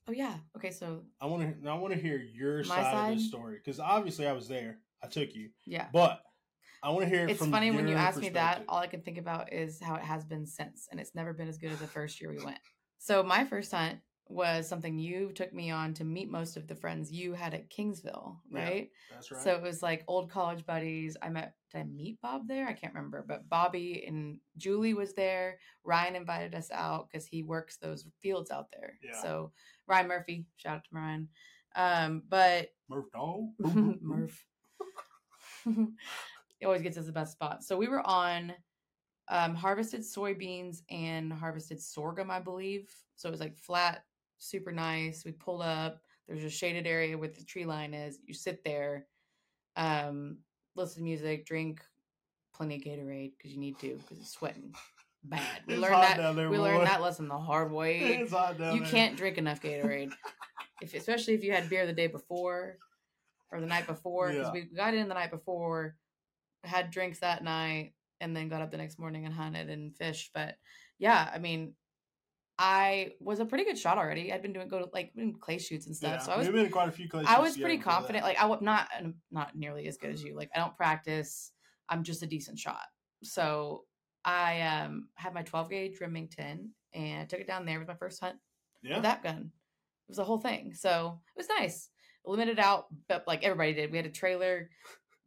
[0.08, 0.36] Oh yeah.
[0.56, 3.58] Okay, so I want to I want to hear your My side, of the story
[3.58, 4.78] because obviously I was there.
[5.04, 5.88] I took you, yeah.
[5.92, 6.22] but
[6.82, 7.26] I want to hear.
[7.26, 9.96] it It's funny when you ask me that, all I can think about is how
[9.96, 12.44] it has been since, and it's never been as good as the first year we
[12.44, 12.60] went.
[13.00, 16.76] So my first hunt was something you took me on to meet most of the
[16.76, 18.90] friends you had at Kingsville, Yeah, right?
[19.12, 19.42] That's right.
[19.42, 21.16] So it was like old college buddies.
[21.22, 22.68] I met did I meet Bob there?
[22.68, 25.60] I can't remember, but Bobby and Julie was there.
[25.84, 28.98] Ryan invited us out because he works those fields out there.
[29.04, 29.22] Yeah.
[29.22, 29.52] So
[29.88, 31.30] Ryan Murphy, shout out to Ryan.
[31.76, 33.50] Um, but Murph Dog.
[34.02, 34.46] Murph.
[35.66, 37.64] he always gets us the best spot.
[37.64, 38.54] So we were on
[39.28, 42.90] um, harvested soybeans and harvested sorghum, I believe.
[43.16, 44.04] So it was like flat,
[44.38, 45.24] super nice.
[45.26, 46.02] We pulled up.
[46.28, 48.20] There's a shaded area where the tree line is.
[48.26, 49.06] You sit there,
[49.76, 50.38] um,
[50.76, 51.82] listen to music, drink
[52.54, 54.74] plenty of Gatorade because you need to because it's sweating
[55.24, 55.42] bad.
[55.68, 56.36] We It's learned that.
[56.36, 56.64] there, we boy.
[56.64, 58.90] learned that lesson the hard way It's hot down you there.
[58.92, 60.12] can't drink enough Gatorade,
[60.82, 62.78] if especially if you had beer the day before
[63.52, 64.30] or the night before.
[64.32, 64.52] Because Yeah.
[64.54, 65.96] we got in the night before,
[66.64, 70.32] had drinks that night, and then got up the next morning and hunted and fished.
[70.34, 70.56] But
[70.98, 71.74] yeah, I mean,
[72.58, 74.32] I was a pretty good shot already.
[74.32, 76.66] I'd been doing go to like clay shoots and stuff, Yeah, so I was been
[76.66, 77.30] in quite a few places.
[77.30, 78.24] I was pretty confident.
[78.24, 78.88] Like I was not
[79.30, 80.36] not nearly as good as you.
[80.36, 81.52] Like I don't practice.
[81.90, 82.86] I'm just a decent shot.
[83.24, 83.84] So
[84.24, 87.96] I um had my 12 gauge Remington and I took it down there with my
[87.96, 88.38] first hunt
[88.82, 89.52] yeah, with that gun.
[90.08, 90.74] It was a whole thing.
[90.74, 91.90] So it was nice.
[92.26, 93.92] Limited out, but like everybody did.
[93.92, 94.70] We had a trailer.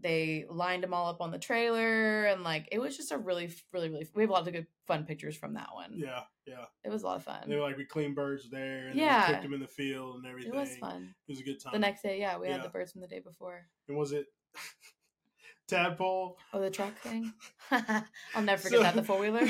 [0.01, 3.53] They lined them all up on the trailer, and like it was just a really,
[3.73, 4.09] really, really.
[4.15, 5.95] We have a lot of good fun pictures from that one.
[5.97, 6.67] yeah, yeah.
[6.85, 7.41] It was a lot of fun.
[7.49, 9.27] They were like we cleaned birds there, and Yeah.
[9.27, 10.53] we cooked them in the field and everything.
[10.55, 11.15] it was fun.
[11.27, 11.73] It was a good time.
[11.73, 13.67] The next day, yeah, we had the birds from the day before.
[13.89, 14.27] and was it
[15.67, 16.39] tadpole?
[16.53, 17.33] Oh, the truck thing.
[17.71, 18.95] I'll never forget So- that.
[18.95, 19.49] The four wheeler.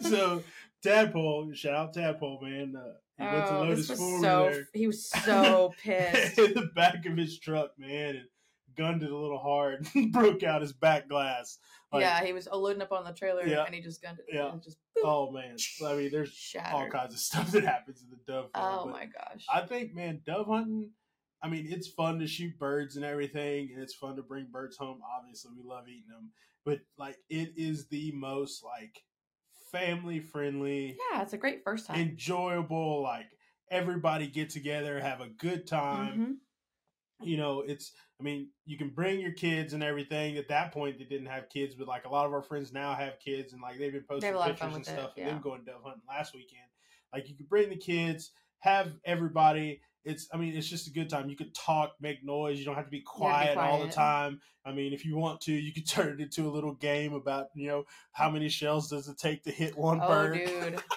[0.00, 0.42] so
[0.82, 2.74] tadpole, shout out tadpole, man.
[2.76, 4.62] Uh, he went to oh, load this was so.
[4.72, 6.38] He was so pissed.
[6.38, 8.26] in the back of his truck, man, and
[8.76, 11.58] gunned it a little hard, broke out his back glass.
[11.92, 13.64] Like, yeah, he was loading up on the trailer Yeah.
[13.64, 14.26] and he just gunned it.
[14.32, 14.52] Yeah.
[14.64, 15.56] just boop, Oh man,
[15.86, 16.72] I mean, there's shattered.
[16.72, 18.50] all kinds of stuff that happens in the dove.
[18.54, 19.44] farm, oh my gosh.
[19.52, 20.90] I think, man, dove hunting.
[21.42, 24.76] I mean, it's fun to shoot birds and everything, and it's fun to bring birds
[24.76, 25.00] home.
[25.18, 26.30] Obviously, we love eating them,
[26.64, 29.02] but like, it is the most like
[29.72, 31.98] family friendly, yeah, it's a great first time.
[32.00, 33.02] enjoyable.
[33.02, 33.26] Like
[33.70, 36.38] everybody get together, have a good time.
[37.22, 37.26] Mhm.
[37.26, 37.92] You know, it's.
[38.22, 40.36] I mean, you can bring your kids and everything.
[40.36, 42.94] At that point, they didn't have kids, but like a lot of our friends now
[42.94, 44.92] have kids, and like they've been posting have a lot of pictures and with it,
[44.92, 45.32] stuff, and yeah.
[45.32, 46.62] them going dove hunting last weekend.
[47.12, 48.30] Like you could bring the kids,
[48.60, 49.80] have everybody.
[50.04, 50.28] It's.
[50.32, 51.30] I mean, it's just a good time.
[51.30, 52.60] You could talk, make noise.
[52.60, 54.40] You don't have to be be quiet, all the time.
[54.64, 57.48] I mean, if you want to, you could turn it into a little game about
[57.56, 60.46] you know how many shells does it take to hit one Oh, bird.
[60.46, 60.80] dude.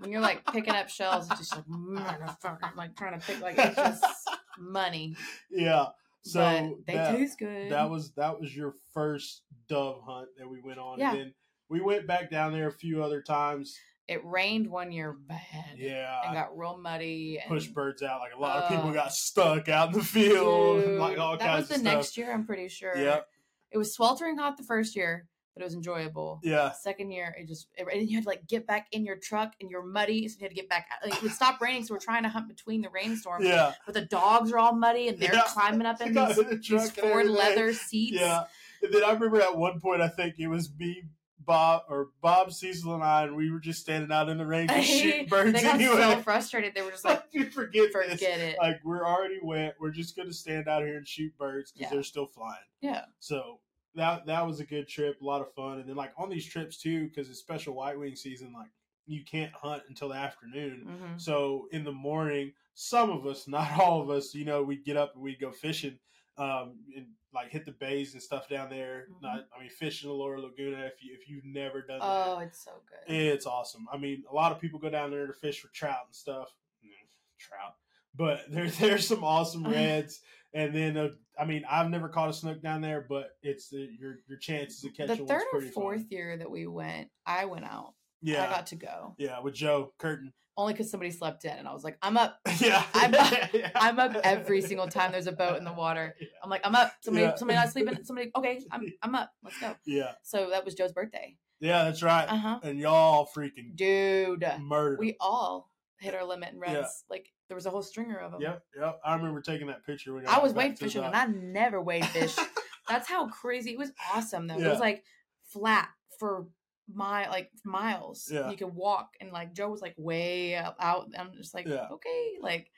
[0.00, 3.56] When you're like picking up shells, it's just like motherfucker, like trying to pick like
[3.56, 4.04] it's just
[4.58, 5.16] money.
[5.50, 5.86] Yeah.
[6.24, 7.70] So but they that- taste good.
[7.70, 10.98] that was that was your first dove hunt that we went on.
[10.98, 11.10] Yeah.
[11.10, 11.34] And then
[11.68, 13.76] we went back down there a few other times.
[14.06, 15.76] it rained one year bad.
[15.76, 16.20] Yeah.
[16.24, 17.38] And got real muddy.
[17.38, 18.20] And, pushed birds out.
[18.20, 21.46] Like a lot of people got stuck out in the field, Dude, like all that
[21.46, 22.96] kinds was the next year, I'm pretty sure.
[22.96, 23.26] Yep.
[23.70, 26.40] It was sweltering hot the first year, but it was enjoyable.
[26.42, 26.72] Yeah.
[26.72, 29.52] Second year, it just it, and you had to like get back in your truck
[29.60, 30.86] and you're muddy, so you had to get back.
[31.04, 33.44] Like, it would stop raining, so we're trying to hunt between the rainstorms.
[33.46, 33.72] Yeah.
[33.86, 35.42] But the dogs are all muddy and they're Yeah.
[35.46, 38.16] climbing up in these, the these Ford leather seats.
[38.18, 38.44] Yeah.
[38.82, 41.04] And then I remember at one point, I think it was me,
[41.38, 44.66] Bob, or Bob, Cecil, and I, and we were just standing out in the rain
[44.68, 45.96] just shooting birds they got anyway.
[45.96, 46.74] so frustrated.
[46.74, 48.22] They were just like, forget, forget this.
[48.22, 48.56] it.
[48.58, 49.74] Like we're already wet.
[49.80, 51.94] We're just gonna stand out here and shoot birds because Yeah.
[51.94, 52.56] they're still flying.
[52.80, 53.04] Yeah.
[53.20, 53.60] So
[53.96, 55.78] that that was a good trip, a lot of fun.
[55.80, 58.70] And then like on these trips too, because it's special white wing season, like
[59.06, 60.86] you can't hunt until the afternoon.
[60.88, 61.20] Mhm.
[61.20, 64.96] So in the morning, some of us, not all of us, you know, we'd get
[64.96, 65.98] up and we'd go fishing,
[66.38, 69.06] um, and like hit the bays and stuff down there.
[69.10, 69.22] Mhm.
[69.22, 70.84] Not, I mean, fish in the Lower Laguna.
[70.86, 73.14] If you if you've never done Oh, that, oh, it's so good.
[73.14, 73.86] it's awesome.
[73.92, 76.48] I mean, a lot of people go down there to fish for trout and stuff.
[76.84, 76.90] Mm,
[77.38, 77.74] Trout,
[78.14, 80.20] but there there's some awesome reds.
[80.54, 83.88] And then, uh, I mean, I've never caught a snook down there, but it's the,
[83.98, 86.06] your your chances of catching the third or fourth fun.
[86.10, 87.94] year that we went, I went out.
[88.22, 90.32] Yeah, I got to go yeah, with Joe Curtin.
[90.56, 92.38] only because somebody slept in, and I was like, I'm up.
[92.60, 93.32] yeah, I'm up-
[93.74, 96.14] I'm up every single time there's a boat in the water.
[96.42, 96.92] I'm like, I'm up.
[97.02, 97.34] Somebody, Yeah.
[97.34, 97.98] somebody not sleeping.
[98.04, 99.30] Somebody, okay, I'm, I'm up.
[99.42, 99.74] Let's go.
[99.84, 101.36] Yeah, So that was Joe's birthday.
[101.60, 102.26] yeah, that's right.
[102.26, 102.60] Uh huh.
[102.62, 104.96] And y'all freaking Dude, murder.
[104.98, 105.70] we all
[106.00, 106.86] hit our limit in Yeah.
[107.10, 108.40] Like there was a whole stringer of them.
[108.40, 109.00] Yep, yep.
[109.04, 111.14] I remember taking that picture when I was wade fishing, and.
[111.14, 112.36] I never wade fish.
[112.88, 113.92] That's how crazy it was.
[114.14, 114.58] Awesome though.
[114.58, 115.04] It was like
[115.52, 116.46] flat for
[116.92, 118.28] my like miles.
[118.30, 118.50] Yeah.
[118.50, 120.76] You could walk, and like Joe was like way out.
[120.80, 121.08] out.
[121.18, 121.88] I'm just like, Yeah.
[121.92, 122.70] okay, like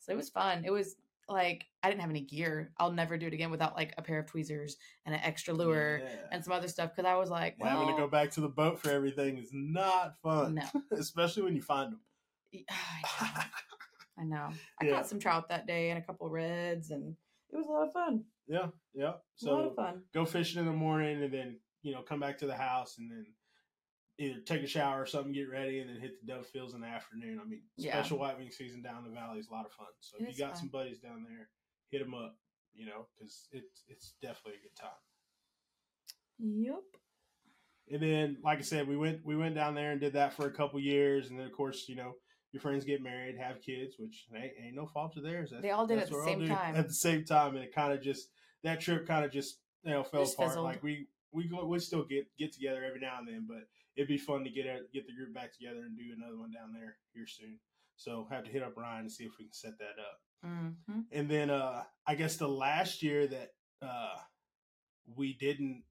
[0.00, 0.64] so it was fun.
[0.64, 0.96] It was
[1.28, 2.72] like I didn't have any gear.
[2.78, 4.76] I'll never do it again without like a pair of tweezers
[5.06, 6.08] and an extra lure Yeah.
[6.32, 8.48] and some other stuff because I was like, well, Having to go back to the
[8.48, 12.00] boat for everything is not fun, no, especially when you find them.
[14.18, 14.50] I know.
[14.80, 14.92] I Yeah.
[14.92, 17.16] caught some trout that day and a couple reds, and
[17.50, 18.24] it was a lot of fun.
[18.46, 19.14] yeah, yeah.
[19.36, 19.74] So
[20.12, 23.10] go fishing in the morning, and then you know come back to the house, and
[23.10, 23.26] then
[24.18, 26.80] either take a shower or something, get ready, and then hit the dove fields in
[26.80, 27.38] the afternoon.
[27.40, 27.92] I mean, Yeah.
[27.92, 29.86] special white wing season down the valley is a lot of fun.
[30.00, 30.58] So It if you got fun.
[30.60, 31.48] some buddies down there,
[31.90, 32.36] hit them up.
[32.74, 34.90] You know, because it's it's definitely a good time.
[36.38, 36.82] Yep.
[37.90, 40.46] And then, like I said, we went we went down there and did that for
[40.46, 42.14] a couple years, and then of course, you know,
[42.52, 45.50] your friends get married, have kids, which ain't, ain't no fault of theirs.
[45.50, 46.76] That's, They all did at the what we all same time.
[46.76, 48.28] At the same time, and it kind of just
[48.64, 50.50] that trip kind of just you know fell Just apart.
[50.50, 50.64] fizzled.
[50.64, 54.08] Like we we go, we still get get together every now and then, but it'd
[54.08, 56.72] be fun to get a, get the group back together and do another one down
[56.72, 57.58] there here soon.
[57.96, 60.20] So have to hit up Ryan and see if we can set that up.
[60.44, 64.14] hmm And then uh I guess the last year that uh
[65.16, 65.82] we didn't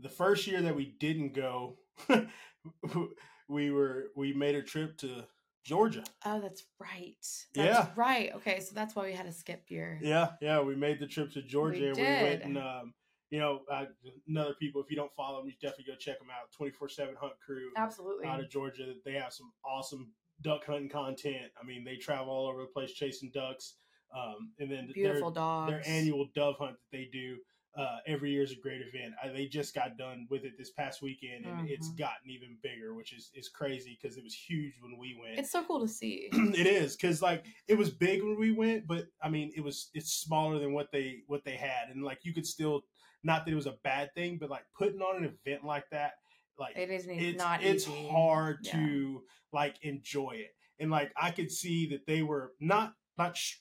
[0.00, 1.78] the first year that we didn't go
[3.48, 5.24] we were we made a trip to
[5.64, 6.04] Georgia.
[6.24, 7.16] Oh, that's right.
[7.20, 7.88] That's Yeah.
[7.96, 8.34] right.
[8.36, 9.98] Okay, so that's why we had a skip year.
[10.02, 12.42] Yeah, yeah, we made the trip to Georgia We and we went did.
[12.48, 12.94] and um
[13.30, 13.84] you know, uh,
[14.26, 16.50] another people, if you don't follow them, you definitely go check them out.
[16.52, 18.26] 24 7 Hunt Crew Absolutely.
[18.26, 18.94] out of Georgia.
[19.04, 21.52] They have some awesome duck hunting content.
[21.60, 23.74] I mean, they travel all over the place chasing ducks.
[24.16, 25.70] Um, and then Beautiful their, dogs.
[25.70, 27.36] their annual dove hunt that they do
[27.78, 29.14] uh, every year is a great event.
[29.22, 31.98] I, they just got done with it this past weekend, and it's Mhm.
[31.98, 35.38] gotten even bigger, which is is crazy because it was huge when we went.
[35.38, 36.28] It's so cool to see.
[36.32, 39.90] it is because like it was big when we went, but I mean it was
[39.94, 42.82] it's smaller than what they what they had, and like you could still
[43.22, 46.14] not that it was a bad thing, but like putting on an event like that,
[46.58, 48.08] like It isn't it's not it's easy.
[48.08, 48.72] hard Yeah.
[48.72, 53.56] to like enjoy it and like i could see that they were not not sh-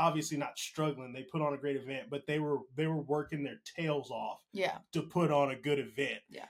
[0.00, 1.12] obviously not struggling.
[1.12, 4.40] They put on a great event, but they were they were working their tails off
[4.52, 4.78] Yeah.
[4.92, 6.20] to put on a good event.
[6.28, 6.46] Yeah.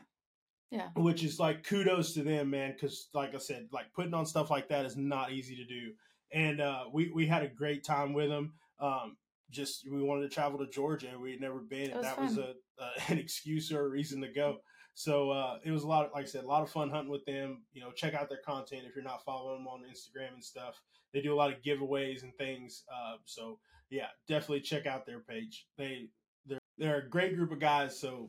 [0.71, 0.89] Yeah.
[0.95, 2.73] Which is like kudos to them, man.
[2.73, 5.93] Because like I said, like putting on stuff like that is not easy to do.
[6.33, 8.53] And uh, we we had a great time with them.
[8.79, 9.17] Um,
[9.51, 11.19] just we wanted to travel to Georgia.
[11.21, 14.29] We had never been, and that was a, a an excuse or a reason to
[14.29, 14.59] go.
[15.01, 16.05] So uh, it was a lot.
[16.05, 17.63] Of, like I said, a lot of fun hunting with them.
[17.73, 20.83] You know, check out their content if you're not following them on Instagram and stuff.
[21.15, 22.85] They do a lot of giveaways and things.
[22.93, 23.59] Uh, so
[23.89, 25.67] yeah, definitely check out their page.
[25.79, 26.11] They
[26.45, 27.99] they're they're a great group of guys.
[27.99, 28.29] So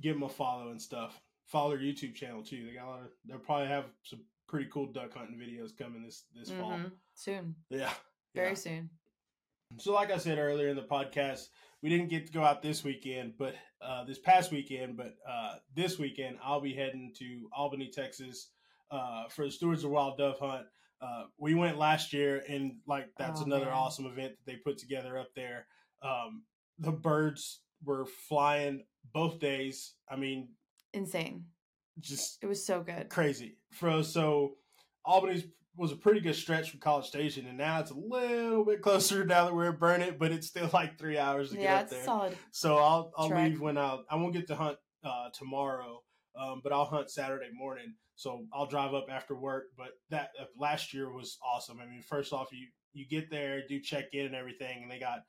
[0.00, 1.20] give them a follow and stuff.
[1.46, 2.66] Follow their YouTube channel too.
[2.66, 3.10] They got a lot of.
[3.24, 6.72] They'll probably have some pretty cool duck hunting videos coming this this fall.
[6.72, 6.90] Mhm.
[7.14, 7.54] Soon.
[7.70, 7.92] Yeah,
[8.34, 8.54] Very yeah.
[8.54, 8.90] soon.
[9.76, 11.50] So, like I said earlier in the podcast,
[11.82, 14.96] we didn't get to go out this weekend, but uh, this past weekend.
[14.96, 18.50] But uh, this weekend, I'll be heading to Albany, Texas,
[18.90, 20.66] uh, for the Stewards of Wild Dove Hunt.
[21.00, 23.74] Uh, we went last year, and like that's Oh, another man.
[23.74, 25.66] awesome event that they put together up there.
[26.02, 26.42] Um,
[26.78, 29.94] the birds were flying both days.
[30.10, 30.48] I mean,
[30.92, 31.44] Insane.
[32.00, 33.08] just It was so good.
[33.10, 33.58] crazy.
[33.72, 34.56] For so
[35.04, 35.44] Albany's
[35.78, 39.24] was a pretty good stretch from College Station, and now it's a little bit closer
[39.24, 41.82] now that we're in Burnet, but it's still like three hours to get Yeah, up
[41.84, 42.04] it's there.
[42.04, 42.36] solid.
[42.50, 43.50] So I'll I'll Trek.
[43.50, 46.02] leave when I I won't get to hunt uh, tomorrow,
[46.38, 47.94] um, but I'll hunt Saturday morning.
[48.16, 49.66] So I'll drive up after work.
[49.76, 51.78] But that uh, last year was awesome.
[51.80, 54.98] I mean, first off, you you get there, do check in and everything, and they
[54.98, 55.20] got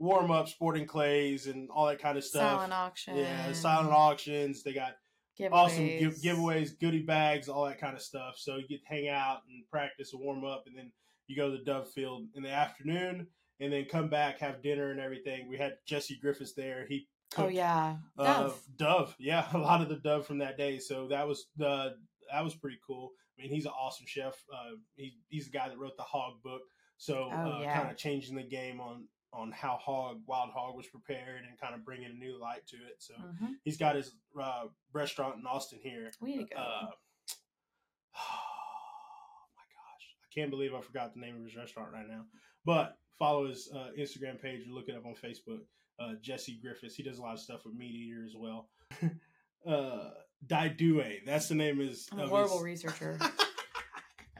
[0.00, 2.58] warm up, sporting clays, and all that kind of stuff.
[2.58, 3.16] Silent auction.
[3.16, 4.64] Yeah, silent auctions.
[4.64, 4.94] They got
[5.38, 5.50] giveaways.
[5.52, 8.34] awesome give, giveaways, goodie bags, all that kind of stuff.
[8.38, 10.90] So you get to hang out and practice and warm up, and then
[11.26, 13.26] you go to the Dove Field in the afternoon,
[13.60, 15.48] and then come back, have dinner and everything.
[15.48, 16.86] We had Jesse Griffiths there.
[16.88, 17.06] He
[17.38, 17.96] Oh cooked, yeah.
[18.18, 18.62] uh, Dove.
[18.76, 20.78] Dove, yeah, a lot of the Dove from that day.
[20.78, 21.94] So that was the
[22.30, 23.10] that was pretty cool.
[23.38, 24.34] I mean, he's an awesome chef.
[24.52, 26.60] Uh, he, he's the guy that wrote the Hog book,
[26.98, 27.78] so Oh, uh, yeah.
[27.78, 31.74] kind of changing the game on on how hog wild hog was prepared and kind
[31.74, 32.96] of bringing a new light to it.
[32.98, 33.54] So Mhm.
[33.64, 36.10] he's got his uh, restaurant in Austin here.
[36.20, 36.60] We need to go.
[36.60, 36.90] Uh,
[38.16, 42.24] oh my gosh, I can't believe I forgot the name of his restaurant right now.
[42.64, 45.60] But follow his uh, Instagram page or look it up on Facebook.
[45.98, 46.94] Uh, Jesse Griffiths.
[46.94, 48.68] He does a lot of stuff with Meat Eater as well.
[49.66, 50.10] uh,
[50.46, 52.08] Dai Due, that's the name of his.
[52.12, 53.18] I'm a horrible his- researcher.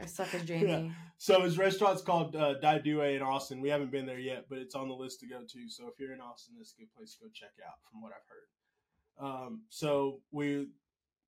[0.02, 0.92] I suck as Jamie.
[1.18, 3.60] So his restaurant's called uh, Dai Due in Austin.
[3.60, 5.68] We haven't been there yet, but it's on the list to go to.
[5.68, 8.12] So if you're in Austin, it's a good place to go check out, from what
[8.12, 9.46] I've heard.
[9.46, 10.68] Um, so we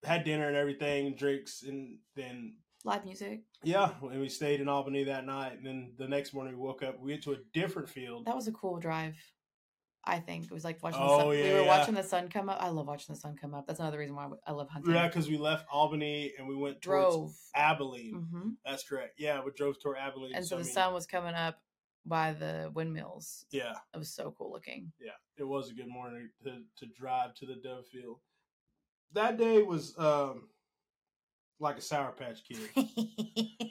[0.02, 2.56] had dinner and everything, drinks, and then
[2.86, 3.44] Live music.
[3.62, 5.52] yeah, and we stayed in Albany that night.
[5.56, 7.00] And then the next morning we woke up.
[7.00, 8.26] We went to a different field.
[8.26, 9.14] That was a cool drive.
[10.06, 11.00] I think it was like watching.
[11.02, 11.26] Oh, the sun.
[11.38, 11.66] yeah, we were yeah.
[11.78, 12.58] watching the sun come up.
[12.60, 13.66] I love watching the sun come up.
[13.66, 14.94] That's another reason why I love hunting.
[14.94, 17.32] Yeah, because we left Albany and we went towards Drove.
[17.54, 18.26] Abilene.
[18.32, 19.14] hmm That's correct.
[19.18, 20.34] Yeah, we drove toward Abilene.
[20.34, 21.58] And so I the mean, sun was coming up
[22.04, 23.46] by the windmills.
[23.50, 24.92] Yeah, It was so cool looking.
[25.00, 28.18] yeah, it was a good morning to, to drive to the Dove Field.
[29.12, 30.48] That day was um
[31.60, 32.86] like a Sour Patch Kid.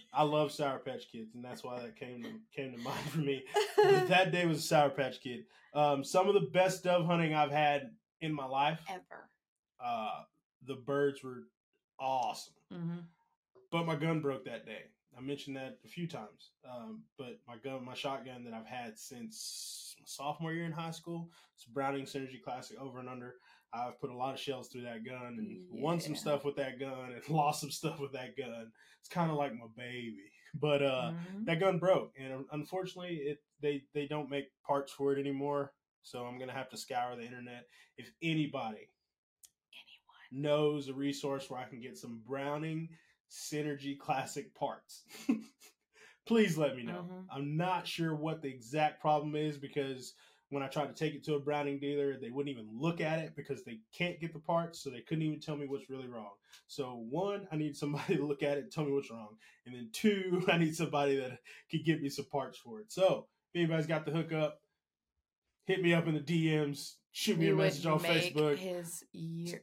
[0.14, 3.20] I love Sour Patch Kids, and that's why that came to, came to mind for
[3.20, 3.44] me.
[3.78, 5.46] That day was a Sour Patch Kid.
[5.74, 7.92] Um, some of the best dove hunting I've had
[8.22, 8.80] in my life.
[8.90, 9.30] Ever.
[9.84, 10.22] Uh,
[10.66, 11.44] the birds were
[12.00, 13.00] awesome, hmm
[13.72, 14.84] but my gun broke that day.
[15.18, 16.52] I mentioned that a few times.
[16.64, 20.92] Um, but my gun, my shotgun that I've had since my sophomore year in high
[20.92, 23.36] school, it's Browning Cynergy Classic over and under.
[23.74, 26.80] I've put a lot of shells through that gun and won some stuff with that
[26.80, 28.72] gun and lost some stuff with that gun.
[29.00, 30.18] It's kind of like my baby.
[30.56, 31.46] But uh, Mhm.
[31.46, 35.74] that gun broke, and unfortunately, it they they don't make parts for it anymore.
[36.04, 37.66] So I'm gonna have to scour the internet.
[37.98, 38.90] If anybody
[40.32, 42.90] knows a resource where I can get some Browning
[43.32, 45.06] Cynergy Classic parts,
[46.28, 47.08] please let me know.
[47.10, 47.26] Mhm.
[47.32, 50.14] I'm not sure what the exact problem is because
[50.50, 53.20] when I tried to take it to a Browning dealer, they wouldn't even look at
[53.20, 56.08] it because they can't get the parts, so they couldn't even tell me what's really
[56.08, 56.32] wrong.
[56.68, 59.74] So one, I need somebody to look at it and tell me what's wrong, and
[59.76, 61.40] then two, I need somebody that
[61.72, 62.92] could get me some parts for it.
[62.92, 64.60] So if anybody's got the hookup,
[65.66, 68.58] hit me up in the DMs, shoot me a message on Facebook.
[68.58, 69.62] his year,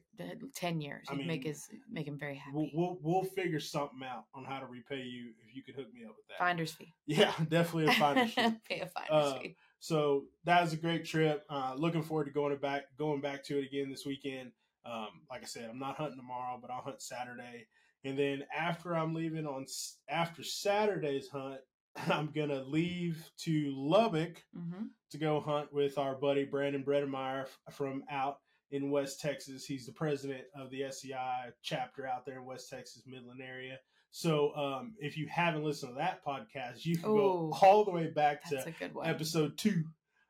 [0.55, 1.07] ten years.
[1.11, 2.57] I You'd make his make him very happy.
[2.57, 5.93] We'll, we'll we'll figure something out on how to repay you if you could hook
[5.95, 6.39] me up with that.
[6.39, 6.95] Finder's fee.
[7.07, 8.57] Yeah, definitely a finder's fee.
[8.69, 9.57] Pay a finder's Uh, fee.
[9.81, 11.45] So that was a great trip.
[11.51, 14.53] Uh, looking forward to going back going back to it again this weekend.
[14.85, 17.67] Um, like I said, I'm not hunting tomorrow, but I'll hunt Saturday.
[18.05, 19.67] And then after I'm leaving on
[20.09, 21.61] after Saturday's hunt,
[22.09, 28.05] I'm gonna leave to Lubbock hmm to go hunt with our buddy Brandon Bredemeyer from
[28.09, 28.39] out
[28.71, 29.65] in West Texas.
[29.65, 33.81] He's the president of the SCI chapter out there in West Texas, Midland area.
[34.11, 37.17] So um, if you haven't listened to that podcast, you can Ooh.
[37.17, 39.07] go all the way back to a good one.
[39.07, 39.85] episode two.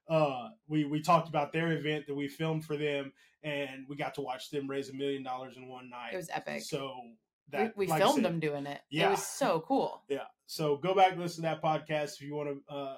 [0.09, 3.13] Uh, we we talked about their event that we filmed for them,
[3.43, 6.13] and we got to watch them raise a million dollars in one night.
[6.13, 6.63] It was epic.
[6.63, 6.95] So
[7.53, 8.81] we that we like filmed said, them doing it.
[8.91, 9.09] Yeah.
[9.09, 10.03] It was so cool.
[10.09, 10.25] Yeah.
[10.47, 12.97] So go back and listen to that podcast if you want to uh,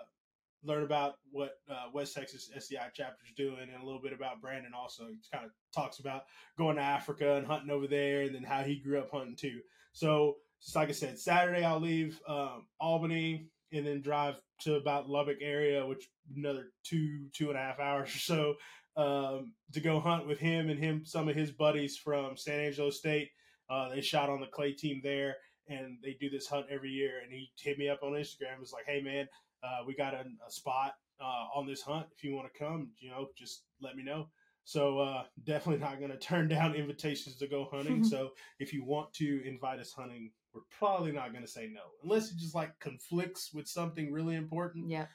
[0.65, 4.41] learn about what uh, West Texas SCI chapter is doing and a little bit about
[4.41, 5.05] Brandon also.
[5.07, 6.25] He kind of talks about
[6.57, 9.61] going to Africa and hunting over there and then how he grew up hunting too.
[9.93, 15.09] So just like I said, Saturday I'll leave um, Albany and then drive to about
[15.09, 18.55] Lubbock area, which another two, two and a half hours or so
[18.97, 22.91] um, to go hunt with him and him, some of his buddies from San Angelo
[22.91, 23.31] State.
[23.71, 25.37] Uh, they shot on the clay team there
[25.69, 27.21] and they do this hunt every year.
[27.23, 28.61] And he hit me up on Instagram.
[28.61, 29.27] Was like, "Hey man,
[29.63, 32.07] uh, we got a, a spot uh, on this hunt.
[32.17, 34.29] If you want to come, you know, just let me know."
[34.65, 38.05] So uh, definitely not going to turn down invitations to go hunting.
[38.13, 41.81] so if you want to invite us hunting, we're probably not going to say no,
[42.03, 44.91] unless it just like conflicts with something really important.
[44.91, 45.07] Yeah.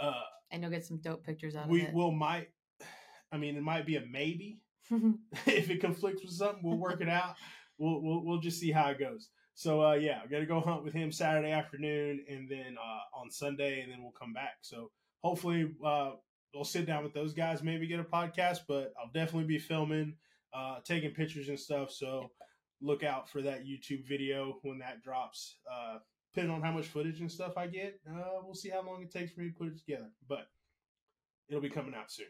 [0.00, 0.12] Uh,
[0.50, 1.94] And you'll get some dope pictures out we of it.
[1.94, 2.48] We will might.
[3.32, 4.60] I mean, it might be a maybe
[5.46, 7.34] if it conflicts with something, we'll work it out.
[7.78, 9.28] We'll, we'll we'll just see how it goes.
[9.54, 13.18] So uh, yeah, I got to go hunt with him Saturday afternoon, and then uh,
[13.18, 14.58] on Sunday, and then we'll come back.
[14.62, 14.90] So
[15.22, 16.12] hopefully, uh,
[16.54, 18.60] we'll sit down with those guys, maybe get a podcast.
[18.68, 20.14] But I'll definitely be filming,
[20.54, 21.90] uh, taking pictures and stuff.
[21.90, 22.30] So
[22.80, 25.56] look out for that YouTube video when that drops.
[25.70, 25.98] Uh,
[26.32, 29.10] depending on how much footage and stuff I get, uh, we'll see how long it
[29.10, 30.10] takes for me to put it together.
[30.28, 30.48] But
[31.48, 32.26] it'll be coming out soon.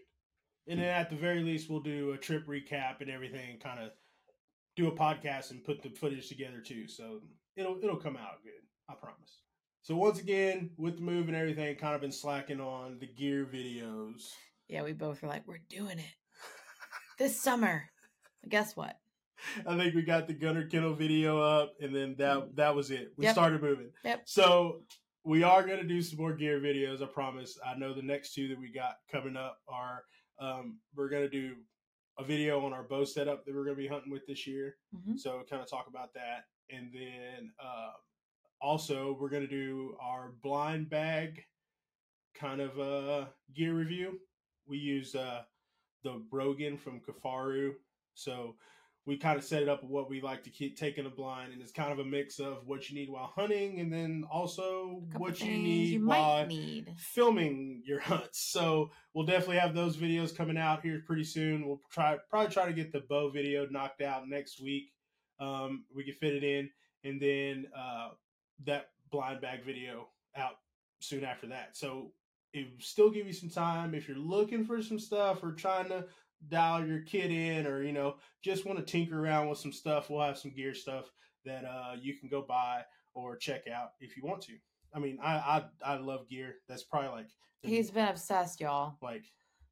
[0.68, 3.90] And then at the very least, we'll do a trip recap and everything, kind of
[4.74, 6.86] do a podcast and put the footage together too.
[6.88, 7.20] So
[7.56, 8.52] it'll it'll come out good,
[8.88, 9.42] I promise.
[9.82, 13.46] So once again, with the move and everything, kind of been slacking on the gear
[13.46, 14.30] videos.
[14.68, 16.14] yeah, we both were like, we're doing it
[17.18, 17.84] this summer.
[18.48, 18.98] Guess what?
[19.66, 23.12] I think we got the Gunner Kennel video up, and then that that was it.
[23.16, 23.34] We Yep.
[23.34, 23.90] started moving.
[24.04, 24.22] Yep.
[24.24, 24.82] So
[25.24, 27.02] we are going to do some more gear videos.
[27.02, 27.58] I promise.
[27.64, 30.04] I know the next two that we got coming up are
[30.38, 31.56] um, we're going to do
[32.18, 34.76] a video on our bow setup that we're going to be hunting with this year.
[34.94, 35.18] Mhm.
[35.18, 37.92] So kind of talk about that, and then uh,
[38.60, 41.44] also we're going to do our blind bag
[42.34, 44.20] kind of uh, gear review.
[44.66, 45.42] We use uh,
[46.04, 47.72] the Brogan from Kifaru,
[48.14, 48.56] so
[49.06, 51.52] we kind of set it up with what we like to keep taking a blind,
[51.52, 55.02] and it's kind of a mix of what you need while hunting, and then also
[55.16, 56.92] what you need you while need.
[56.98, 58.40] filming your hunts.
[58.40, 61.66] So we'll definitely have those videos coming out here pretty soon.
[61.66, 64.92] We'll try probably try to get the bow video knocked out next week.
[65.38, 66.68] Um, we can fit it in,
[67.04, 68.08] and then uh,
[68.64, 70.56] that blind bag video out
[70.98, 71.76] soon after that.
[71.76, 72.10] So
[72.52, 76.06] it still give you some time if you're looking for some stuff or trying to
[76.48, 80.10] dial your kit in or you know just want to tinker around with some stuff
[80.10, 81.10] we'll have some gear stuff
[81.44, 82.82] that uh you can go buy
[83.14, 84.52] or check out if you want to
[84.94, 85.34] i mean i
[85.84, 87.28] i, I love gear that's probably like
[87.62, 88.96] the- He's been obsessed, y'all.
[89.02, 89.24] like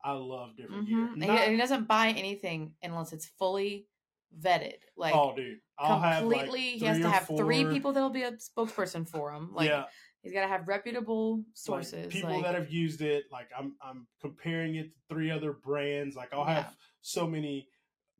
[0.04, 0.88] i love different Mhm.
[0.88, 3.86] gear And he, he doesn't buy anything unless it's fully
[4.40, 4.78] vetted.
[4.96, 8.22] Like oh dude i'll have like completely, he has to have three people that'll be
[8.22, 9.50] a spokesperson for him.
[9.54, 9.84] Like yeah
[10.24, 12.12] he's got to have reputable like, sources.
[12.12, 16.16] people like, that have used it like i'm i'm comparing it to three other brands
[16.16, 16.54] like i'll Yeah.
[16.62, 17.68] have so many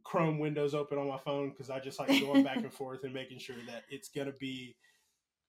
[0.05, 3.13] chrome windows open on my phone because i just like going back and forth and
[3.15, 4.77] making sure that it's gonna be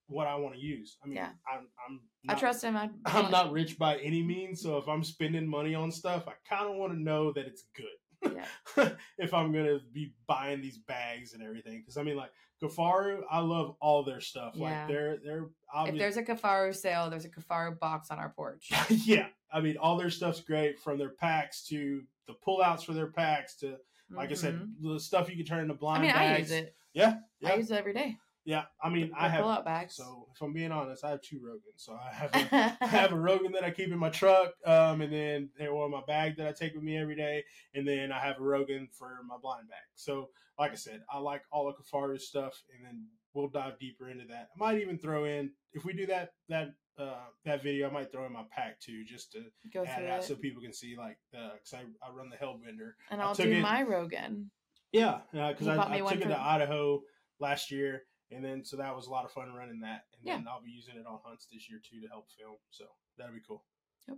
[0.07, 1.29] what i want to use i mean Yeah.
[1.51, 1.99] i'm i'm
[2.29, 2.75] I trust him.
[2.77, 6.33] I, i'm not rich by any means so if i'm spending money on stuff i
[6.47, 7.85] kind of want to know that it's good
[8.23, 8.89] Yeah.
[9.17, 11.79] if I'm gonna be buying these bags and everything.
[11.79, 14.53] Because I mean, like Kifaru, I love all their stuff.
[14.55, 14.63] Yeah.
[14.63, 15.45] Like they're they're
[15.87, 18.69] If there's a Kifaru sale, there's a Kifaru box on our porch.
[18.89, 23.11] yeah, I mean, all their stuff's great from their packs to the pullouts for their
[23.11, 23.77] packs to
[24.11, 24.93] like I said, Mhm.
[24.93, 26.51] the stuff you can turn into I blind mean, I bags.
[26.51, 26.75] use it.
[26.93, 28.17] Yeah, yeah, I use it every day.
[28.45, 28.63] Yeah.
[28.81, 29.41] I mean, I have.
[29.41, 29.95] pull-out bags.
[29.95, 31.77] So if I'm being honest, I have two Rogans.
[31.77, 35.01] So I have a, I have a Rogan that I keep in my truck, um,
[35.01, 37.43] and then or my bag that I take with me every day,
[37.73, 39.79] and then I have a Rogan for my blind bag.
[39.95, 40.29] So,
[40.59, 44.25] like I said, I like all of Kifaru's stuff, and then we'll dive deeper into
[44.27, 44.49] that.
[44.55, 48.11] I might even throw in if we do that that uh, that video, I might
[48.11, 49.43] throw in my pack too, just to
[49.73, 50.23] Go add it out it.
[50.23, 52.91] so people can see like because I, I run the Hellbender.
[53.11, 54.51] and I'll do it- my Rogan.
[54.91, 57.01] Yeah, because You I, I took it to Idaho
[57.41, 60.47] last year, and then so that was a lot of fun running that, and then
[60.47, 62.55] I'll be using it on hunts this year too to help film.
[62.71, 62.85] So
[63.17, 63.63] that'd be cool.
[64.07, 64.17] Yep.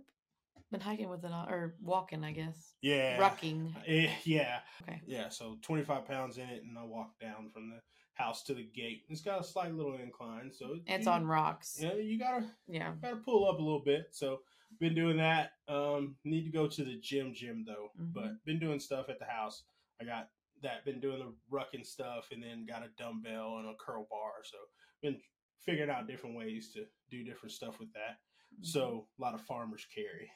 [0.70, 2.74] Been hiking with it or walking, I guess.
[2.82, 3.72] Yeah, Rucking.
[3.86, 5.00] Eh, yeah, Okay.
[5.06, 5.28] yeah.
[5.28, 7.80] So twenty five pounds in it, and I walk down from the
[8.14, 9.04] house to the gate.
[9.08, 11.78] It's got a slight little incline, so it- It's you- on rocks.
[11.80, 12.94] Yeah, you gotta Yeah.
[13.00, 14.08] gotta pull up a little bit.
[14.12, 14.40] So
[14.80, 15.52] been doing that.
[15.68, 17.90] Um, need to go to the gym, gym though.
[17.98, 18.12] Mhm.
[18.12, 19.62] But been doing stuff at the house.
[20.00, 20.28] I got
[20.62, 20.84] that.
[20.84, 24.42] Been doing the rucking stuff, and then got a dumbbell and a curl bar.
[24.44, 24.58] So
[25.02, 25.18] been
[25.64, 28.18] figuring out different ways to do different stuff with that.
[28.54, 28.64] Mm-hmm.
[28.64, 30.30] So a lot of farmers carry.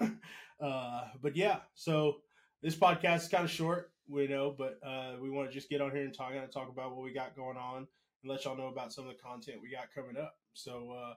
[0.60, 2.16] uh, but yeah, so
[2.62, 5.80] this podcast is kind of short, we know, but uh, we want to just get
[5.80, 8.56] on here and talk and talk about what we got going on and let y'all
[8.56, 10.34] know about some of the content we got coming up.
[10.54, 11.14] So uh,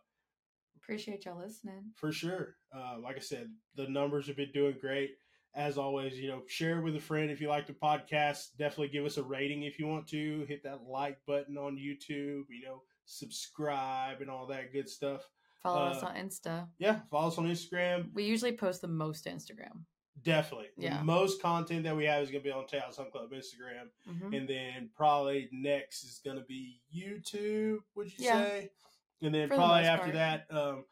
[0.76, 1.92] appreciate y'all listening.
[1.96, 5.12] for sure, uh, like I said, the numbers have been doing great.
[5.58, 8.56] As always, you know, share with a friend if you like the podcast.
[8.60, 10.46] Definitely give us a rating if you want to.
[10.48, 12.46] Hit that like button on YouTube.
[12.50, 15.28] You know, subscribe and all that good stuff.
[15.64, 16.68] Follow us Uh, on Insta.
[16.78, 18.14] Yeah, follow us on Instagram.
[18.14, 19.84] We usually post the most to Instagram.
[20.24, 20.68] Definitely.
[20.78, 20.98] Yeah.
[21.00, 23.90] The most content that we have is going to be on Tejas Hunt Club Instagram.
[24.08, 28.44] hmm And then probably next is going to be YouTube, would you Yeah.
[28.46, 28.70] say?
[29.22, 30.14] And then For probably most after part.
[30.14, 30.86] that, um,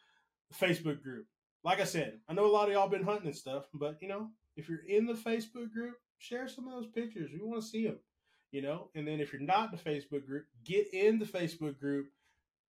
[0.53, 1.28] Facebook group.
[1.63, 4.07] Like I said, I know a lot of y'all been hunting and stuff, but you
[4.07, 7.32] know, if you're in the Facebook group, share some of those pictures.
[7.34, 7.99] We want to see them,
[8.51, 8.89] you know.
[8.95, 12.08] And then if you're not in the Facebook group, get in the Facebook group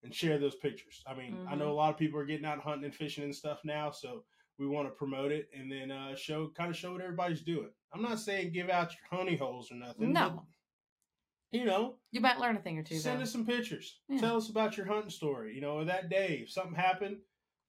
[0.03, 1.03] and share those pictures.
[1.07, 1.59] I mean, I Mm-hmm.
[1.61, 4.25] know a lot of people are getting out hunting and fishing and stuff now, so
[4.59, 7.71] we want to promote it and then uh, show kind of show what everybody's doing.
[7.93, 10.13] I'm not saying give out your honey holes or nothing.
[10.13, 10.31] No.
[11.53, 12.97] but, you know, You might learn a thing or two.
[12.99, 13.23] send though.
[13.25, 13.99] us some pictures.
[14.09, 14.19] Yeah.
[14.21, 15.55] Tell us about your hunting story.
[15.55, 17.19] You know, or that day if something happened.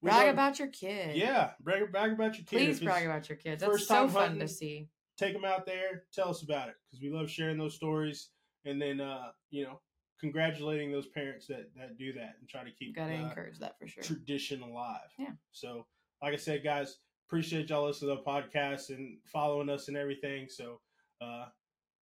[0.02, 1.16] We Brag love- about your kid.
[1.16, 2.58] Yeah, brag, brag about your kid.
[2.58, 3.62] Please brag about your kids.
[3.62, 4.88] That's so fun hunting, to see.
[5.18, 8.30] take them out there, tell us about it because we love sharing those stories
[8.64, 9.80] and then uh, you know
[10.20, 13.78] congratulating those parents that that do that and try to keep Gotta uh, encourage that
[13.78, 14.02] for sure.
[14.02, 15.08] tradition alive.
[15.18, 15.32] Yeah.
[15.52, 15.86] So,
[16.22, 20.46] like I said, guys, appreciate y'all listening to the podcast and following us and everything.
[20.48, 20.80] So,
[21.20, 21.46] uh,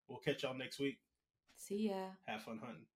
[0.09, 0.99] we'll catch y'all next week.
[1.57, 2.11] See ya.
[2.26, 2.86] Have fun hunting.